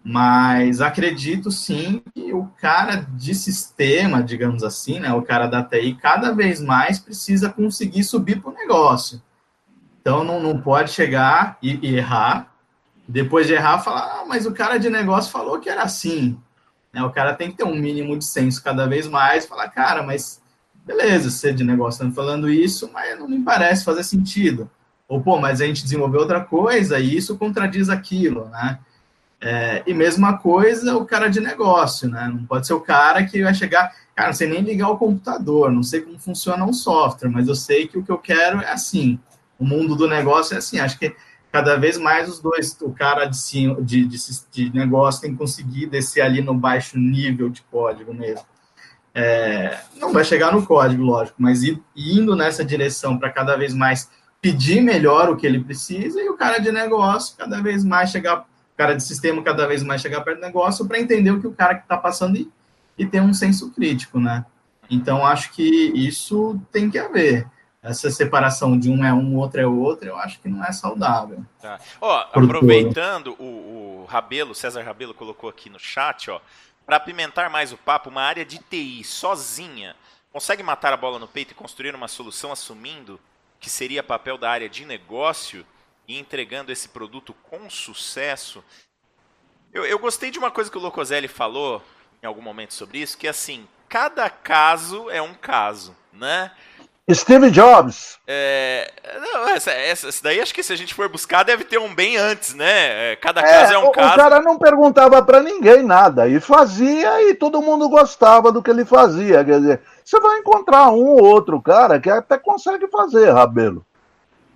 [0.09, 5.99] mas acredito sim que o cara de sistema, digamos assim, né, o cara da TI,
[6.01, 9.21] cada vez mais precisa conseguir subir para o negócio.
[10.01, 12.55] Então não, não pode chegar e, e, errar,
[13.07, 16.41] depois de errar, falar, ah, mas o cara de negócio falou que era assim.
[16.91, 20.03] Né, o cara tem que ter um mínimo de senso cada vez mais, falar, cara,
[20.03, 20.41] mas
[20.87, 24.71] beleza, você de negócio está falando isso, mas não me parece fazer sentido.
[25.07, 28.79] Ou, pô, mas a gente desenvolveu outra coisa e isso contradiz aquilo, né?
[29.41, 32.28] É, e mesma coisa o cara de negócio, né?
[32.32, 35.70] Não pode ser o cara que vai chegar, cara, não sei nem ligar o computador,
[35.70, 38.72] não sei como funciona um software, mas eu sei que o que eu quero é
[38.72, 39.18] assim.
[39.59, 40.80] O mundo do negócio é assim.
[40.80, 41.14] Acho que
[41.53, 44.18] cada vez mais os dois, o cara de, de, de,
[44.51, 48.45] de negócio tem que conseguir descer ali no baixo nível de código mesmo.
[49.14, 51.62] É, não vai chegar no código, lógico, mas
[51.97, 54.09] indo nessa direção para cada vez mais
[54.41, 58.47] pedir melhor o que ele precisa e o cara de negócio cada vez mais chegar
[58.79, 61.53] cara de sistema cada vez mais chegar perto do negócio para entender o que o
[61.53, 62.51] cara que está passando e,
[62.97, 64.47] e ter um senso crítico, né?
[64.89, 65.62] Então, acho que
[65.95, 67.47] isso tem que haver.
[67.83, 71.45] Essa separação de um é um, outro é outro, eu acho que não é saudável.
[71.61, 71.79] Tá.
[72.01, 76.41] Ó, aproveitando, o, o Rabelo, César Rabelo colocou aqui no chat, ó,
[76.87, 79.95] para apimentar mais o papo, uma área de TI sozinha
[80.33, 83.18] consegue matar a bola no peito e construir uma solução assumindo
[83.59, 85.66] que seria papel da área de negócio?
[86.09, 88.65] E entregando esse produto com sucesso.
[89.73, 91.83] Eu, eu gostei de uma coisa que o Locoselli falou
[92.23, 96.51] em algum momento sobre isso, que é assim, cada caso é um caso, né?
[97.11, 98.19] Steve Jobs.
[98.27, 98.91] É,
[99.21, 101.95] não, essa, essa, essa, daí acho que se a gente for buscar deve ter um
[101.95, 103.13] bem antes, né?
[103.13, 104.13] É, cada caso é, é um o, caso.
[104.13, 108.71] O cara não perguntava para ninguém nada e fazia e todo mundo gostava do que
[108.71, 109.43] ele fazia.
[109.43, 113.87] Quer dizer, você vai encontrar um ou outro cara que até consegue fazer, Rabelo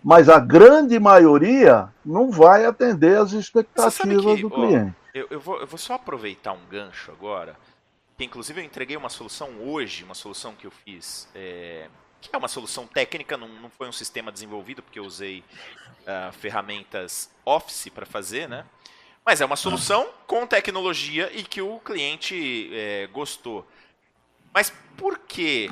[0.03, 4.95] mas a grande maioria não vai atender as expectativas que, do ó, cliente.
[5.15, 7.57] Eu, eu, vou, eu, vou, só aproveitar um gancho agora,
[8.17, 11.89] que inclusive eu entreguei uma solução hoje, uma solução que eu fiz, é,
[12.21, 15.45] que é uma solução técnica, não, não, foi um sistema desenvolvido, porque eu usei
[16.01, 18.65] uh, ferramentas Office para fazer, né?
[19.25, 23.65] Mas é uma solução com tecnologia e que o cliente é, gostou.
[24.53, 25.71] Mas por que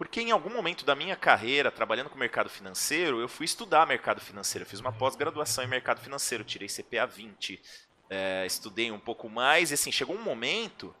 [0.00, 4.18] porque em algum momento da minha carreira, trabalhando com mercado financeiro, eu fui estudar mercado
[4.18, 4.64] financeiro.
[4.64, 7.60] Eu fiz uma pós-graduação em mercado financeiro, tirei CPA 20,
[8.08, 9.70] é, estudei um pouco mais.
[9.70, 10.96] E assim, chegou um momento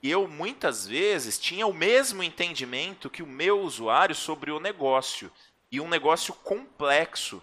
[0.00, 5.32] e eu muitas vezes tinha o mesmo entendimento que o meu usuário sobre o negócio.
[5.68, 7.42] E um negócio complexo.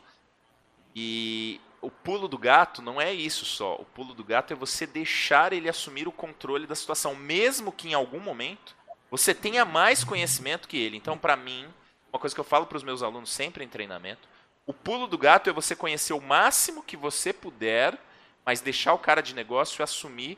[0.95, 3.75] E o pulo do gato não é isso só.
[3.75, 7.89] O pulo do gato é você deixar ele assumir o controle da situação, mesmo que
[7.89, 8.79] em algum momento
[9.11, 10.95] você tenha mais conhecimento que ele.
[10.95, 11.67] Então, para mim,
[12.11, 14.27] uma coisa que eu falo para os meus alunos sempre em treinamento,
[14.65, 17.97] o pulo do gato é você conhecer o máximo que você puder,
[18.45, 20.37] mas deixar o cara de negócio assumir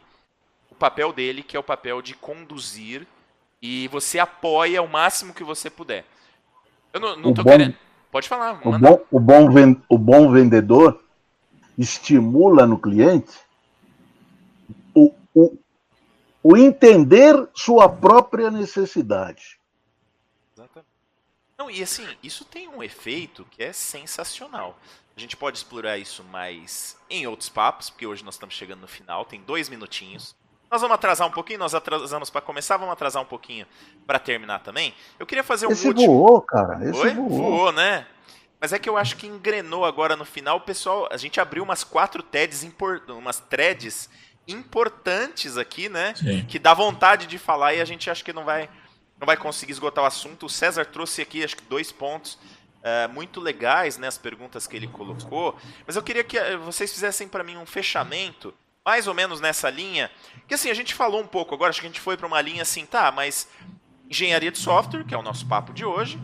[0.72, 3.06] o papel dele, que é o papel de conduzir,
[3.62, 6.04] e você apoia o máximo que você puder.
[6.92, 7.76] Eu não, não tô bom, querendo.
[8.12, 8.60] Pode falar.
[8.68, 9.48] O bom, o, bom,
[9.88, 11.04] o bom vendedor
[11.78, 13.34] estimula no cliente
[14.94, 15.58] o, o,
[16.44, 19.58] o entender sua própria necessidade.
[20.56, 20.92] Exatamente.
[21.58, 24.78] Não, e assim, isso tem um efeito que é sensacional.
[25.16, 28.88] A gente pode explorar isso mais em outros papos, porque hoje nós estamos chegando no
[28.88, 30.36] final, tem dois minutinhos.
[30.70, 33.68] Nós vamos atrasar um pouquinho, nós atrasamos para começar, vamos atrasar um pouquinho
[34.08, 34.94] para terminar também.
[35.20, 36.08] Eu queria fazer um Esse último.
[36.08, 36.84] voou, cara.
[36.90, 37.14] Esse Oi?
[37.14, 37.30] voou.
[37.30, 38.08] voou, né?
[38.60, 41.08] Mas é que eu acho que engrenou agora no final, pessoal.
[41.12, 43.08] A gente abriu umas quatro threads, import...
[43.10, 44.10] umas threads
[44.48, 46.14] importantes aqui, né?
[46.16, 46.46] Sim.
[46.46, 48.70] Que dá vontade de falar e a gente acha que não vai,
[49.20, 50.46] não vai conseguir esgotar o assunto.
[50.46, 52.38] O César trouxe aqui, acho que dois pontos
[52.84, 54.08] é, muito legais, né?
[54.08, 55.58] As perguntas que ele colocou.
[55.88, 58.54] Mas eu queria que eh, vocês fizessem para mim um fechamento,
[58.86, 60.12] mais ou menos nessa linha.
[60.48, 62.42] Que assim, a gente falou um pouco agora, acho que a gente foi para uma
[62.42, 63.48] linha assim, tá, mas
[64.10, 66.20] engenharia de software, que é o nosso papo de hoje.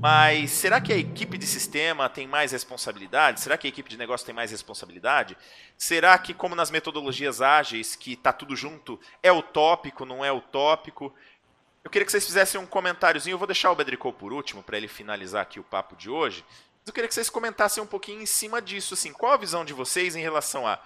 [0.00, 3.38] Mas será que a equipe de sistema tem mais responsabilidade?
[3.38, 5.36] Será que a equipe de negócio tem mais responsabilidade?
[5.76, 11.14] Será que, como nas metodologias ágeis, que está tudo junto, é utópico, não é utópico?
[11.84, 13.34] Eu queria que vocês fizessem um comentáriozinho.
[13.34, 16.46] Eu vou deixar o Bedricol por último, para ele finalizar aqui o papo de hoje.
[16.86, 18.94] Eu queria que vocês comentassem um pouquinho em cima disso.
[18.94, 20.80] Assim, qual a visão de vocês em relação à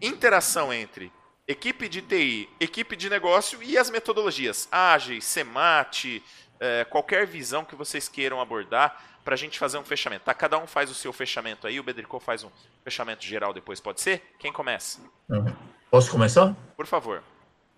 [0.00, 1.12] interação entre
[1.48, 6.22] equipe de TI, equipe de negócio e as metodologias ágeis, SEMAT,
[6.60, 10.24] é, qualquer visão que vocês queiram abordar para a gente fazer um fechamento.
[10.24, 10.32] Tá?
[10.32, 12.50] Cada um faz o seu fechamento aí, o Bedrico faz um
[12.84, 14.22] fechamento geral depois, pode ser?
[14.38, 15.00] Quem começa?
[15.90, 16.54] Posso começar?
[16.76, 17.22] Por favor.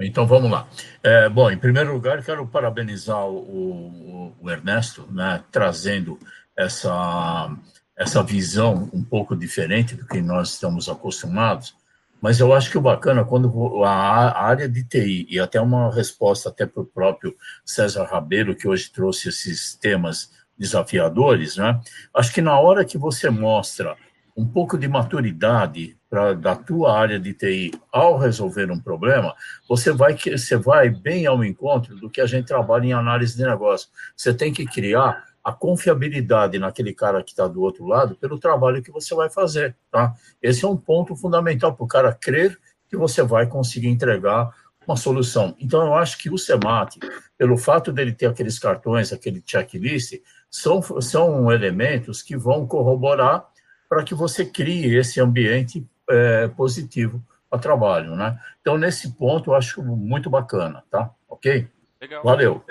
[0.00, 0.68] Então vamos lá.
[1.02, 6.18] É, bom, em primeiro lugar, quero parabenizar o, o, o Ernesto, né, trazendo
[6.56, 7.50] essa,
[7.96, 11.74] essa visão um pouco diferente do que nós estamos acostumados
[12.20, 16.48] mas eu acho que o bacana, quando a área de TI, e até uma resposta
[16.48, 21.80] até para o próprio César Rabelo, que hoje trouxe esses temas desafiadores, né?
[22.12, 23.96] Acho que na hora que você mostra
[24.36, 29.34] um pouco de maturidade pra, da tua área de TI ao resolver um problema,
[29.68, 33.44] você vai, você vai bem ao encontro do que a gente trabalha em análise de
[33.44, 33.88] negócio.
[34.16, 38.82] Você tem que criar a confiabilidade naquele cara que está do outro lado pelo trabalho
[38.82, 40.14] que você vai fazer, tá?
[40.42, 44.50] Esse é um ponto fundamental para o cara crer que você vai conseguir entregar
[44.86, 45.56] uma solução.
[45.58, 46.98] Então, eu acho que o SEMAT,
[47.38, 50.20] pelo fato dele ter aqueles cartões, aquele checklist,
[50.50, 53.46] são, são elementos que vão corroborar
[53.88, 58.38] para que você crie esse ambiente é, positivo para trabalho, né?
[58.60, 61.10] Então, nesse ponto, eu acho muito bacana, tá?
[61.26, 61.66] Ok?
[62.02, 62.22] Legal.
[62.22, 62.62] Valeu.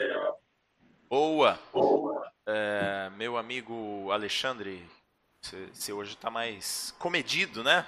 [1.10, 1.58] Boa.
[1.74, 2.37] Boa.
[2.50, 4.82] É, meu amigo Alexandre,
[5.74, 7.86] você hoje está mais comedido, né?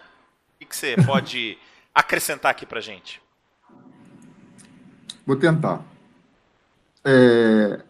[0.61, 1.57] O que você pode
[1.95, 3.21] acrescentar aqui para gente?
[5.25, 5.81] Vou tentar.
[7.05, 7.81] É,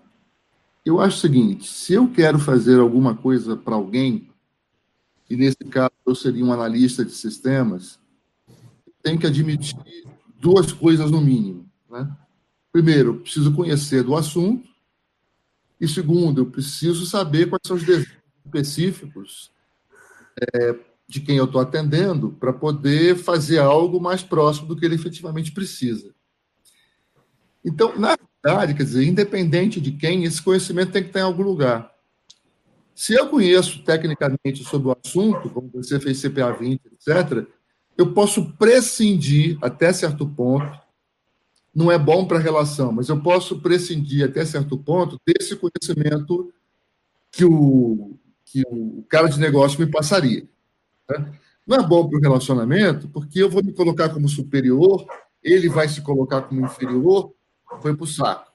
[0.86, 4.30] eu acho o seguinte: se eu quero fazer alguma coisa para alguém,
[5.28, 8.00] e nesse caso eu seria um analista de sistemas,
[9.02, 9.76] tenho que admitir
[10.38, 11.68] duas coisas no mínimo.
[11.90, 12.08] Né?
[12.72, 14.69] Primeiro, preciso conhecer do assunto,
[15.80, 19.52] e segundo, eu preciso saber quais são os desejos específicos
[20.54, 20.76] é,
[21.08, 25.52] de quem eu estou atendendo para poder fazer algo mais próximo do que ele efetivamente
[25.52, 26.14] precisa.
[27.64, 31.44] Então, na verdade, quer dizer, independente de quem, esse conhecimento tem que estar em algum
[31.44, 31.92] lugar.
[32.94, 37.48] Se eu conheço tecnicamente sobre o assunto, como você fez CPA 20, etc.,
[37.98, 40.80] eu posso prescindir até certo ponto
[41.80, 46.54] não é bom para a relação, mas eu posso prescindir até certo ponto desse conhecimento
[47.32, 50.46] que o, que o cara de negócio me passaria.
[51.10, 51.40] Né?
[51.66, 55.06] Não é bom para o relacionamento, porque eu vou me colocar como superior,
[55.42, 57.32] ele vai se colocar como inferior,
[57.82, 58.52] foi para o saco.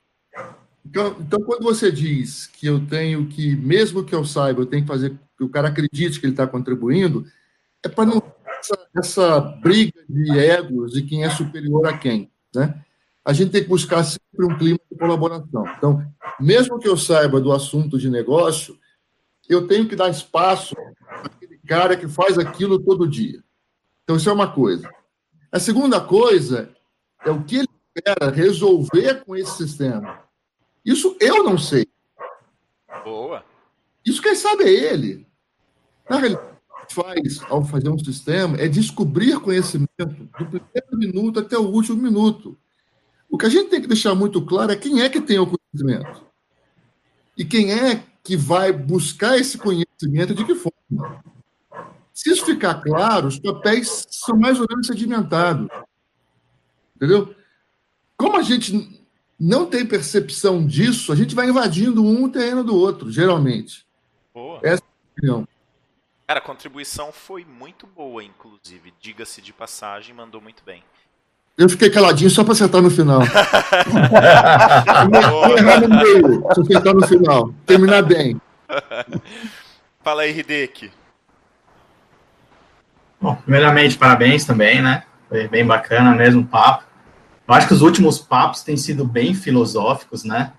[0.85, 4.83] Então, então, quando você diz que eu tenho que, mesmo que eu saiba, eu tenho
[4.83, 7.25] que fazer que o cara acredite que ele está contribuindo,
[7.83, 8.23] é para não
[8.61, 12.31] essa, essa briga de egos de quem é superior a quem.
[12.55, 12.84] Né?
[13.25, 15.65] A gente tem que buscar sempre um clima de colaboração.
[15.79, 16.07] Então,
[16.39, 18.79] mesmo que eu saiba do assunto de negócio,
[19.49, 23.43] eu tenho que dar espaço para aquele cara que faz aquilo todo dia.
[24.03, 24.91] Então, isso é uma coisa.
[25.51, 26.71] A segunda coisa
[27.25, 30.21] é o que ele espera resolver com esse sistema.
[30.85, 31.87] Isso eu não sei.
[33.03, 33.43] Boa.
[34.05, 35.27] Isso quem sabe é ele.
[36.09, 36.47] Na realidade,
[36.83, 39.89] o que faz ao fazer um sistema é descobrir conhecimento
[40.39, 42.59] do primeiro minuto até o último minuto.
[43.35, 45.49] O que a gente tem que deixar muito claro é quem é que tem o
[45.49, 46.25] conhecimento.
[47.37, 51.21] E quem é que vai buscar esse conhecimento de que forma.
[52.13, 55.67] Se isso ficar claro, os papéis são mais ou menos sedimentados.
[56.95, 57.35] Entendeu?
[58.17, 59.05] Como a gente
[59.37, 63.85] não tem percepção disso, a gente vai invadindo um terreno do outro, geralmente.
[64.33, 64.61] Boa.
[64.63, 65.49] Essa é a opinião.
[66.29, 68.95] Cara, a contribuição foi muito boa, inclusive.
[69.01, 70.85] Diga-se de passagem, mandou muito bem.
[71.57, 73.21] Eu fiquei caladinho só para acertar no final.
[75.11, 77.55] Não errar no meio, acertar no final.
[77.65, 78.41] Terminar bem.
[80.03, 80.91] Fala aí, Hideki.
[83.21, 85.05] Bom, primeiramente, parabéns também, né?
[85.29, 86.85] Foi bem bacana mesmo o papo.
[87.47, 90.53] Eu acho que os últimos papos têm sido bem filosóficos, né?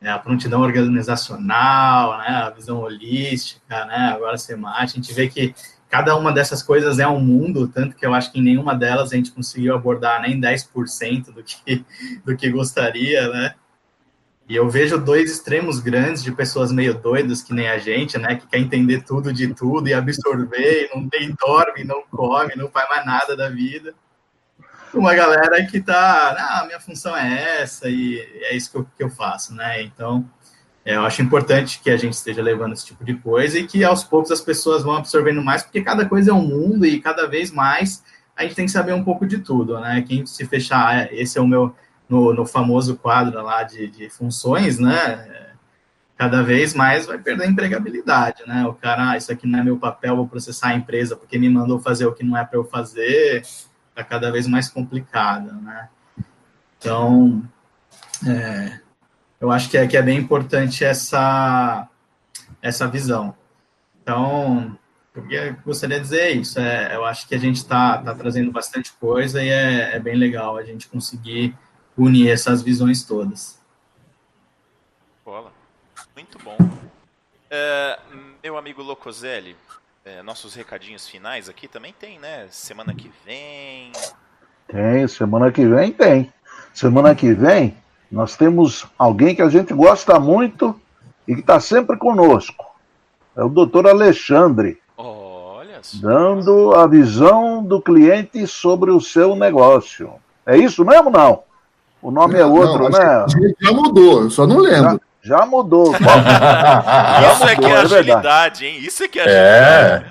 [0.00, 2.28] É, a prontidão organizacional, né?
[2.28, 4.12] A visão holística, né?
[4.14, 5.54] Agora a SEMAT, a gente vê que
[5.94, 9.12] cada uma dessas coisas é um mundo, tanto que eu acho que em nenhuma delas
[9.12, 11.84] a gente conseguiu abordar nem 10% do que,
[12.24, 13.54] do que gostaria, né?
[14.48, 18.34] E eu vejo dois extremos grandes de pessoas meio doidas, que nem a gente, né?
[18.34, 22.68] Que quer entender tudo de tudo e absorver, e não tem, dorme, não come, não
[22.68, 23.94] faz mais nada da vida.
[24.92, 29.04] Uma galera que tá, ah, minha função é essa e é isso que eu, que
[29.04, 29.80] eu faço, né?
[29.82, 30.28] Então,
[30.84, 33.82] é, eu acho importante que a gente esteja levando esse tipo de coisa e que
[33.82, 37.26] aos poucos as pessoas vão absorvendo mais, porque cada coisa é um mundo e cada
[37.26, 38.02] vez mais
[38.36, 40.04] a gente tem que saber um pouco de tudo, né?
[40.06, 41.74] Quem se fechar, ah, esse é o meu
[42.06, 45.52] no, no famoso quadro lá de, de funções, né?
[46.16, 48.66] Cada vez mais vai perder a empregabilidade, né?
[48.66, 51.48] O cara, ah, isso aqui não é meu papel, vou processar a empresa porque me
[51.48, 53.42] mandou fazer o que não é para eu fazer,
[53.94, 55.88] tá cada vez mais complicada, né?
[56.78, 57.42] Então,
[58.26, 58.80] é,
[59.44, 61.86] eu acho que é, que é bem importante essa,
[62.62, 63.36] essa visão.
[64.02, 64.74] Então,
[65.14, 66.58] eu gostaria de dizer isso.
[66.58, 70.16] É, eu acho que a gente está tá trazendo bastante coisa e é, é bem
[70.16, 71.54] legal a gente conseguir
[71.94, 73.60] unir essas visões todas.
[75.22, 75.52] Bola.
[76.16, 76.56] Muito bom.
[77.50, 77.98] É,
[78.42, 79.54] meu amigo Locoselli,
[80.06, 82.48] é, nossos recadinhos finais aqui também tem, né?
[82.50, 83.92] Semana que vem.
[84.66, 86.32] Tem, semana que vem tem.
[86.72, 87.83] Semana que vem
[88.14, 90.72] nós temos alguém que a gente gosta muito
[91.26, 92.64] e que está sempre conosco.
[93.36, 94.78] É o doutor Alexandre.
[94.96, 95.98] Olha só.
[96.00, 100.12] Dando a visão do cliente sobre o seu negócio.
[100.46, 101.42] É isso mesmo, não?
[102.00, 103.26] O nome é outro, não, né?
[103.60, 105.00] Já mudou, eu só não lembro.
[105.20, 105.92] Já, já mudou.
[105.98, 108.78] já Isso mudou, é que é, é agilidade, hein?
[108.78, 110.04] Isso é que é, é.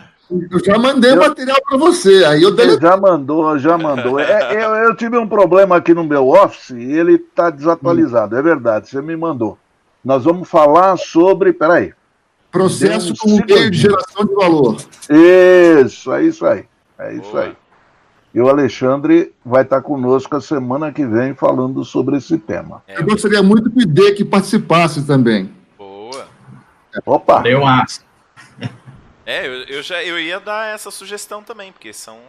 [0.52, 2.78] Eu já mandei eu, material para você, aí eu dele...
[2.82, 4.20] Já mandou, já mandou.
[4.20, 8.40] É, eu, eu, tive um problema aqui no meu office e ele está desatualizado, hum.
[8.40, 9.58] é verdade, você me mandou.
[10.04, 11.94] Nós vamos falar sobre, peraí.
[12.52, 14.78] Processo como meio de geração de valor.
[15.10, 16.66] Isso, é isso aí.
[17.00, 17.44] É isso Boa.
[17.46, 17.56] aí.
[18.34, 22.84] E o Alexandre vai estar conosco a semana que vem falando sobre esse tema.
[22.88, 25.52] É, eu gostaria muito que o IDEC participasse também.
[25.78, 26.26] Boa.
[27.06, 27.42] Opa!
[27.42, 28.02] Deu aço.
[29.26, 32.20] É, eu, eu, já eu ia dar essa sugestão também, porque são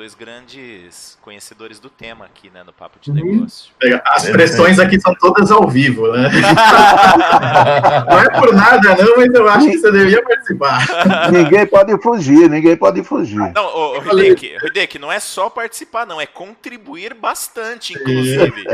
[0.00, 3.16] dois grandes conhecedores do tema aqui, né, no Papo de uhum.
[3.16, 3.70] Negócio.
[4.06, 6.30] As pressões aqui são todas ao vivo, né?
[8.08, 11.30] não é por nada, não, mas eu acho que você devia participar.
[11.30, 13.52] ninguém pode fugir, ninguém pode fugir.
[13.54, 18.64] Não, ô, ô Hideki, Hideki, não é só participar, não, é contribuir bastante, inclusive.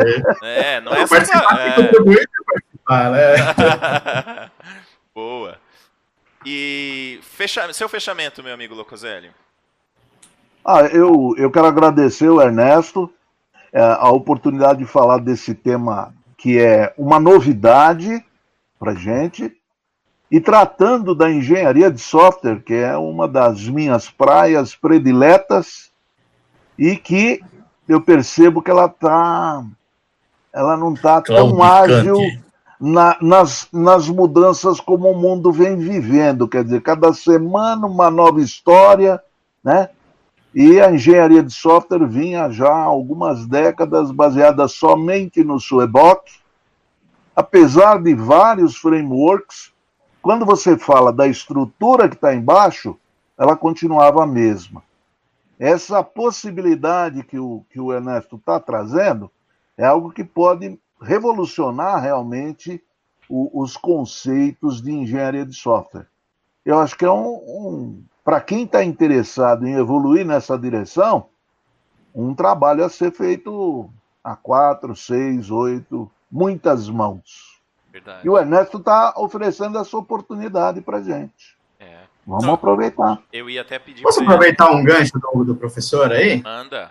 [0.42, 1.16] É, é não, não é só...
[1.16, 1.72] Participar, é...
[1.72, 4.50] contribuir participar, né?
[5.12, 5.65] Boa.
[6.48, 7.72] E fecha...
[7.72, 9.32] seu fechamento, meu amigo Locoselli.
[10.64, 13.12] Ah, eu, eu quero agradecer o Ernesto
[13.72, 18.24] é, a oportunidade de falar desse tema que é uma novidade
[18.78, 19.52] para gente
[20.30, 25.90] e tratando da engenharia de software, que é uma das minhas praias prediletas
[26.78, 27.40] e que
[27.88, 29.64] eu percebo que ela tá,
[30.52, 32.18] ela não está tão ágil
[32.80, 36.48] na, nas, nas mudanças como o mundo vem vivendo.
[36.48, 39.22] Quer dizer, cada semana uma nova história,
[39.62, 39.90] né?
[40.54, 46.22] E a engenharia de software vinha já há algumas décadas baseada somente no Sueboc,
[47.34, 49.70] apesar de vários frameworks,
[50.22, 52.96] quando você fala da estrutura que está embaixo,
[53.38, 54.82] ela continuava a mesma.
[55.58, 59.30] Essa possibilidade que o, que o Ernesto está trazendo
[59.76, 62.82] é algo que pode revolucionar realmente
[63.28, 66.06] o, os conceitos de engenharia de software.
[66.64, 71.28] Eu acho que é um, um para quem está interessado em evoluir nessa direção,
[72.12, 73.88] um trabalho a ser feito
[74.24, 77.60] a quatro, seis, oito, muitas mãos.
[77.92, 78.22] Verdade.
[78.24, 81.56] E o Ernesto está oferecendo essa oportunidade para gente.
[81.78, 82.00] É.
[82.26, 83.22] Vamos Não, aproveitar.
[83.32, 84.02] Eu ia até pedir.
[84.02, 86.42] Posso aproveitar um gancho do, do professor aí?
[86.42, 86.90] Manda.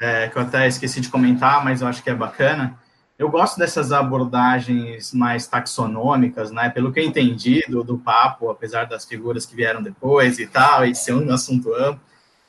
[0.00, 2.78] É, que eu até esqueci de comentar, mas eu acho que é bacana.
[3.18, 6.68] Eu gosto dessas abordagens mais taxonômicas, né?
[6.68, 10.84] Pelo que eu entendi do, do papo, apesar das figuras que vieram depois e tal,
[10.84, 12.00] e ser um assunto amplo,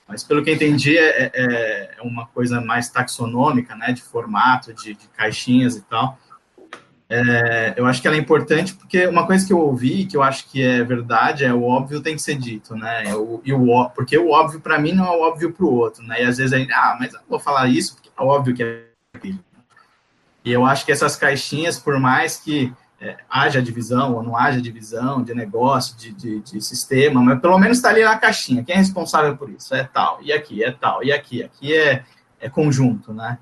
[0.08, 3.94] mas pelo que eu entendi é, é, é uma coisa mais taxonômica, né?
[3.94, 6.18] De formato, de, de caixinhas e tal.
[7.10, 10.22] É, eu acho que ela é importante porque uma coisa que eu ouvi, que eu
[10.22, 13.16] acho que é verdade, é o óbvio tem que ser dito, né?
[13.16, 16.04] O, e o, porque o óbvio para mim não é o óbvio para o outro,
[16.04, 16.22] né?
[16.22, 18.87] E às vezes aí, ah, mas eu vou falar isso porque é óbvio que é.
[20.48, 24.62] E eu acho que essas caixinhas, por mais que é, haja divisão ou não haja
[24.62, 28.64] divisão de negócio, de, de, de sistema, mas pelo menos está ali na caixinha.
[28.64, 29.76] Quem é responsável por isso?
[29.76, 31.44] É tal, e aqui, é tal, e aqui.
[31.44, 32.06] Aqui é,
[32.40, 33.38] é conjunto, né?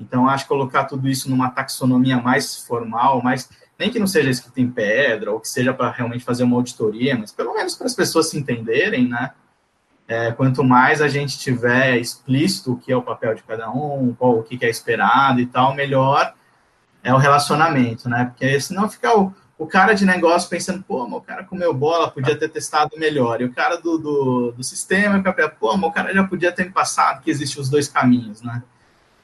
[0.00, 3.48] Então, acho que colocar tudo isso numa taxonomia mais formal, mais
[3.78, 7.16] nem que não seja escrito em pedra, ou que seja para realmente fazer uma auditoria,
[7.16, 9.30] mas pelo menos para as pessoas se entenderem, né?
[10.08, 14.12] É, quanto mais a gente tiver explícito o que é o papel de cada um,
[14.18, 16.34] qual, o que é esperado e tal, melhor
[17.02, 18.26] é o relacionamento, né?
[18.26, 22.38] Porque senão fica o, o cara de negócio pensando, pô, o cara comeu bola, podia
[22.38, 23.40] ter testado melhor.
[23.40, 25.22] E o cara do, do, do sistema,
[25.58, 28.62] pô, o cara já podia ter passado que existem os dois caminhos, né?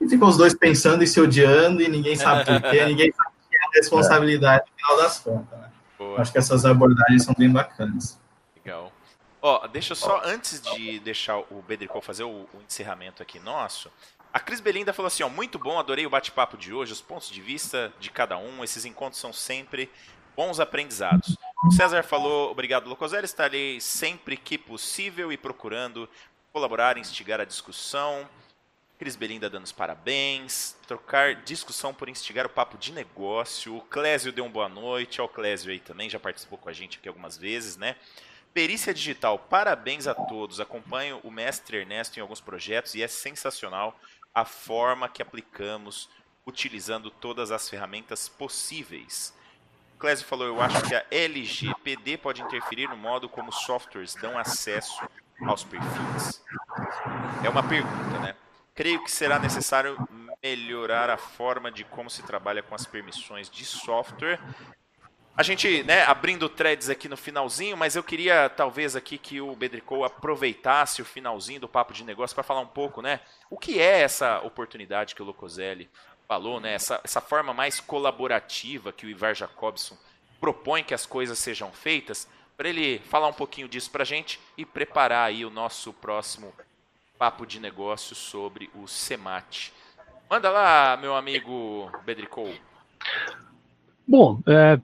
[0.01, 3.31] E ficam os dois pensando e se odiando e ninguém sabe por quê, ninguém sabe
[3.31, 5.71] o que é a responsabilidade no final das contas, né?
[6.19, 8.21] Acho que essas abordagens são bem bacanas.
[8.57, 8.93] Legal.
[9.41, 13.91] Ó, deixa eu só, antes de deixar o Bedricol fazer o, o, encerramento aqui nosso,
[14.35, 17.31] a Cris Belinda falou assim, ó, muito bom, adorei o bate-papo de hoje, os pontos
[17.31, 19.89] de vista de cada um, esses encontros são sempre
[20.35, 21.37] bons aprendizados.
[21.65, 26.09] O César falou, obrigado, Locoselli, estarei sempre que possível e procurando
[26.53, 28.29] colaborar, instigar a discussão.
[28.99, 33.77] Cris Belinda dando os parabéns, trocar discussão por instigar o papo de negócio.
[33.77, 36.73] O Clésio deu uma boa noite, ó, o Clésio aí também já participou com a
[36.73, 37.95] gente aqui algumas vezes, né?
[38.53, 40.61] Perícia Digital, parabéns a todos.
[40.61, 43.99] Acompanho o mestre Ernesto em alguns projetos e é sensacional
[44.35, 46.09] a forma que aplicamos
[46.47, 49.35] utilizando todas as ferramentas possíveis.
[49.99, 55.07] Clésio falou, eu acho que a LGPD pode interferir no modo como softwares dão acesso
[55.47, 56.43] aos perfis.
[57.45, 58.37] É uma pergunta, né?
[58.75, 59.97] creio que será necessário
[60.43, 64.41] melhorar a forma de como se trabalha com as permissões de software.
[65.37, 69.57] A gente, né, abrindo threads aqui no finalzinho, mas eu queria talvez aqui que o
[69.57, 73.19] Bedricou aproveitasse o finalzinho do papo de negócio para falar um pouco, né,
[73.51, 75.91] o que é essa oportunidade que o Locoselli
[76.29, 79.97] falou, né, essa, essa forma mais colaborativa que o Ivar Jacobson
[80.41, 84.39] propõe que as coisas sejam feitas, para ele falar um pouquinho disso para a gente
[84.57, 86.53] e preparar aí o nosso próximo
[87.19, 89.73] papo de negócio sobre o SEMAT.
[90.31, 92.55] Manda lá, meu amigo Bedricou.
[94.07, 94.79] Bom, é,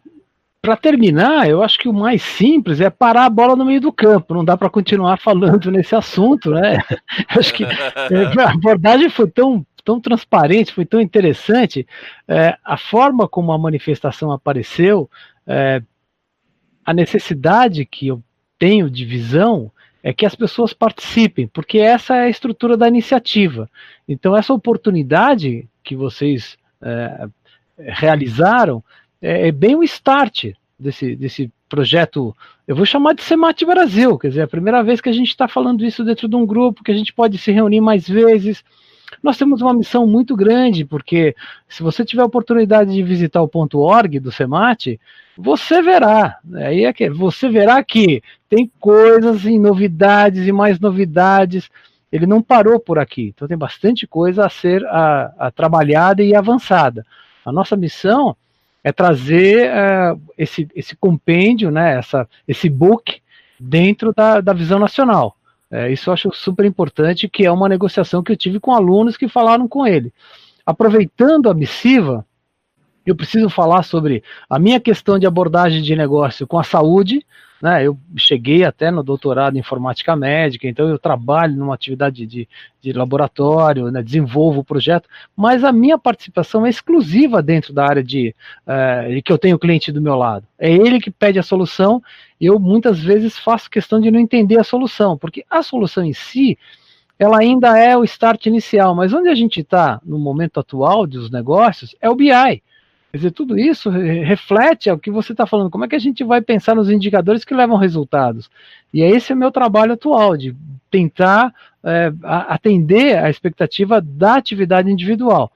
[0.63, 3.93] para terminar, eu acho que o mais simples é parar a bola no meio do
[3.93, 4.35] campo.
[4.35, 6.79] Não dá para continuar falando nesse assunto, né?
[7.29, 11.87] acho que é, a abordagem foi tão, tão transparente, foi tão interessante.
[12.29, 15.09] É, a forma como a manifestação apareceu,
[15.47, 15.83] é,
[16.85, 18.23] a necessidade que eu
[18.59, 19.71] tenho de visão
[20.03, 23.69] é que as pessoas participem, porque essa é a estrutura da iniciativa.
[24.09, 27.29] Então, essa oportunidade que vocês é,
[27.79, 28.83] realizaram
[29.21, 32.35] é, é, bem o start desse, desse projeto.
[32.67, 35.29] Eu vou chamar de Semate Brasil, quer dizer, é a primeira vez que a gente
[35.29, 38.65] está falando isso dentro de um grupo, que a gente pode se reunir mais vezes.
[39.23, 41.35] Nós temos uma missão muito grande, porque
[41.69, 45.01] se você tiver a oportunidade de visitar o ponto .org do Semate,
[45.37, 51.71] você verá, aí é que você verá que tem coisas e novidades e mais novidades.
[52.13, 56.35] Ele não parou por aqui, então tem bastante coisa a ser a, a trabalhada e
[56.35, 57.07] avançada.
[57.45, 58.37] A nossa missão
[58.93, 63.21] trazer uh, esse, esse compêndio, né, essa, esse book
[63.59, 65.37] dentro da, da visão nacional.
[65.71, 69.17] É, isso eu acho super importante, que é uma negociação que eu tive com alunos
[69.17, 70.13] que falaram com ele.
[70.67, 72.27] Aproveitando a missiva,
[73.07, 77.25] eu preciso falar sobre a minha questão de abordagem de negócio com a saúde.
[77.63, 82.49] Né, eu cheguei até no doutorado em informática médica, então eu trabalho numa atividade de,
[82.81, 85.07] de laboratório, né, desenvolvo o projeto,
[85.37, 88.35] mas a minha participação é exclusiva dentro da área de,
[89.11, 90.47] de que eu tenho o cliente do meu lado.
[90.59, 92.03] É ele que pede a solução,
[92.41, 96.57] eu muitas vezes faço questão de não entender a solução, porque a solução em si
[97.19, 101.31] ela ainda é o start inicial, mas onde a gente está no momento atual dos
[101.31, 102.63] negócios é o BI.
[103.11, 105.71] Quer dizer, tudo isso reflete o que você está falando.
[105.71, 108.49] Como é que a gente vai pensar nos indicadores que levam resultados?
[108.95, 110.55] E é esse o meu trabalho atual, de
[110.89, 111.53] tentar
[111.83, 115.51] é, atender a expectativa da atividade individual.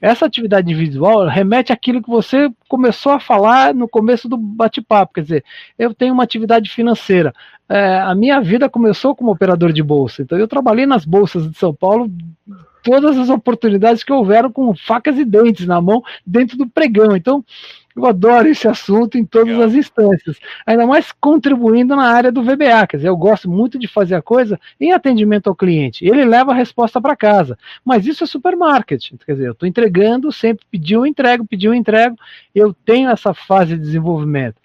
[0.00, 5.14] Essa atividade individual remete àquilo que você começou a falar no começo do bate-papo.
[5.14, 5.44] Quer dizer,
[5.78, 7.32] eu tenho uma atividade financeira.
[7.68, 10.22] É, a minha vida começou como operador de bolsa.
[10.22, 12.10] Então, eu trabalhei nas bolsas de São Paulo
[12.82, 17.16] todas as oportunidades que houveram com facas e dentes na mão dentro do pregão.
[17.16, 17.44] Então,
[17.98, 19.64] eu adoro esse assunto em todas Legal.
[19.64, 22.86] as instâncias, ainda mais contribuindo na área do VBA.
[22.86, 26.04] Quer dizer, eu gosto muito de fazer a coisa em atendimento ao cliente.
[26.04, 27.58] Ele leva a resposta para casa.
[27.84, 29.10] Mas isso é supermarket.
[29.26, 32.16] Quer dizer, eu estou entregando, sempre pediu, entrego, pediu, entrego.
[32.54, 34.56] Eu tenho essa fase de desenvolvimento.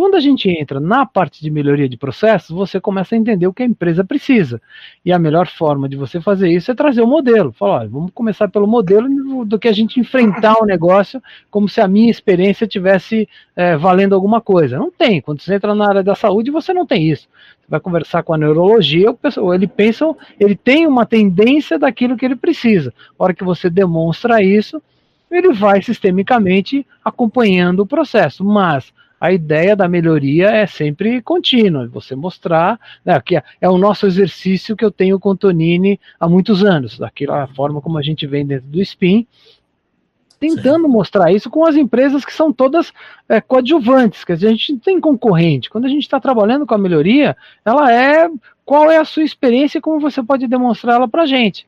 [0.00, 3.52] Quando a gente entra na parte de melhoria de processos, você começa a entender o
[3.52, 4.58] que a empresa precisa.
[5.04, 7.52] E a melhor forma de você fazer isso é trazer o modelo.
[7.52, 11.86] Falar, vamos começar pelo modelo do que a gente enfrentar o negócio como se a
[11.86, 14.78] minha experiência tivesse é, valendo alguma coisa.
[14.78, 15.20] Não tem.
[15.20, 17.28] Quando você entra na área da saúde, você não tem isso.
[17.60, 19.14] Você vai conversar com a neurologia,
[19.54, 22.90] ele pensa, ele tem uma tendência daquilo que ele precisa.
[23.18, 24.80] A hora que você demonstra isso,
[25.30, 28.42] ele vai sistemicamente acompanhando o processo.
[28.42, 28.90] Mas
[29.20, 34.06] a ideia da melhoria é sempre contínua, você mostrar, né, que é, é o nosso
[34.06, 38.26] exercício que eu tenho com o Tonini há muitos anos, daquela forma como a gente
[38.26, 39.26] vem dentro do SPIN,
[40.40, 40.92] tentando Sim.
[40.92, 42.94] mostrar isso com as empresas que são todas
[43.28, 45.68] é, coadjuvantes, que a gente não tem concorrente.
[45.68, 48.26] Quando a gente está trabalhando com a melhoria, ela é
[48.64, 51.66] qual é a sua experiência e como você pode demonstrá-la para a gente.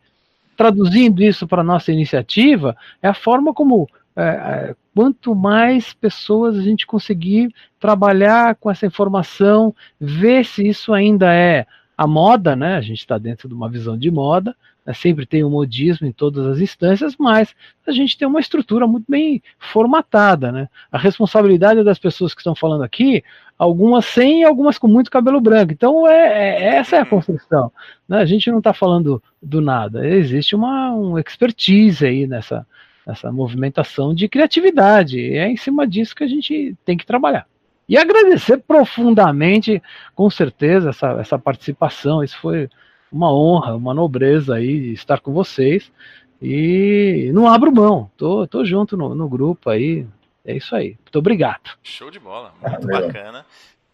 [0.56, 6.59] Traduzindo isso para a nossa iniciativa, é a forma como é, é, quanto mais pessoas
[6.59, 11.66] a gente conseguir trabalhar com essa informação, ver se isso ainda é
[11.97, 12.77] a moda, né?
[12.77, 14.93] A gente está dentro de uma visão de moda, né?
[14.93, 17.55] sempre tem o um modismo em todas as instâncias, mas
[17.86, 20.69] a gente tem uma estrutura muito bem formatada, né?
[20.90, 23.23] A responsabilidade das pessoas que estão falando aqui,
[23.59, 25.73] algumas sem e algumas com muito cabelo branco.
[25.73, 27.73] Então, é, é essa é a construção.
[28.09, 28.19] Né?
[28.19, 32.66] A gente não está falando do nada, existe uma um expertise aí nessa,
[33.06, 35.18] essa movimentação de criatividade.
[35.18, 37.46] E é em cima disso que a gente tem que trabalhar.
[37.88, 39.82] E agradecer profundamente,
[40.14, 42.22] com certeza, essa, essa participação.
[42.22, 42.68] Isso foi
[43.10, 45.92] uma honra, uma nobreza aí estar com vocês.
[46.40, 50.06] E não abro mão, tô, tô junto no, no grupo aí.
[50.44, 50.96] É isso aí.
[51.02, 51.70] Muito obrigado.
[51.82, 53.46] Show de bola, muito bacana.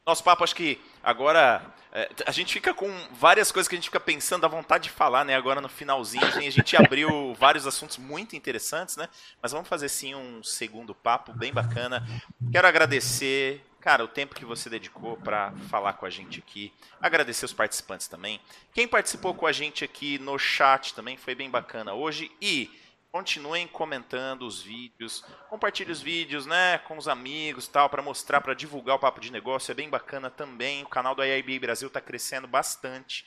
[0.09, 1.61] Nosso papo, acho que agora
[1.93, 4.91] é, a gente fica com várias coisas que a gente fica pensando, à vontade de
[4.91, 5.37] falar, né?
[5.37, 9.07] Agora no finalzinho, assim, a gente abriu vários assuntos muito interessantes, né?
[9.43, 12.09] Mas vamos fazer sim um segundo papo bem bacana.
[12.51, 16.73] Quero agradecer, cara, o tempo que você dedicou para falar com a gente aqui.
[17.03, 18.41] Agradecer os participantes também.
[18.73, 22.71] Quem participou com a gente aqui no chat também foi bem bacana hoje e
[23.11, 28.55] continuem comentando os vídeos, compartilhe os vídeos, né, com os amigos, tal, para mostrar, para
[28.55, 30.83] divulgar o papo de negócio, é bem bacana também.
[30.83, 33.25] O canal do IIBA Brasil está crescendo bastante.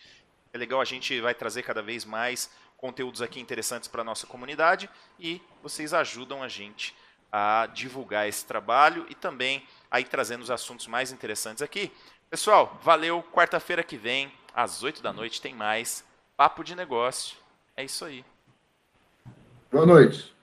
[0.54, 4.90] É legal, a gente vai trazer cada vez mais conteúdos aqui interessantes para nossa comunidade
[5.20, 6.96] e vocês ajudam a gente
[7.32, 11.92] a divulgar esse trabalho e também aí trazendo os assuntos mais interessantes aqui.
[12.30, 13.24] Pessoal, valeu.
[13.32, 16.04] Quarta-feira que vem, às 8 da noite, tem mais
[16.36, 17.38] Papo de Negócio.
[17.76, 18.26] É isso aí.
[19.72, 20.34] Boa noite.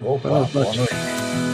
[0.00, 0.52] Opa, boa noite.
[0.52, 1.45] Boa noite.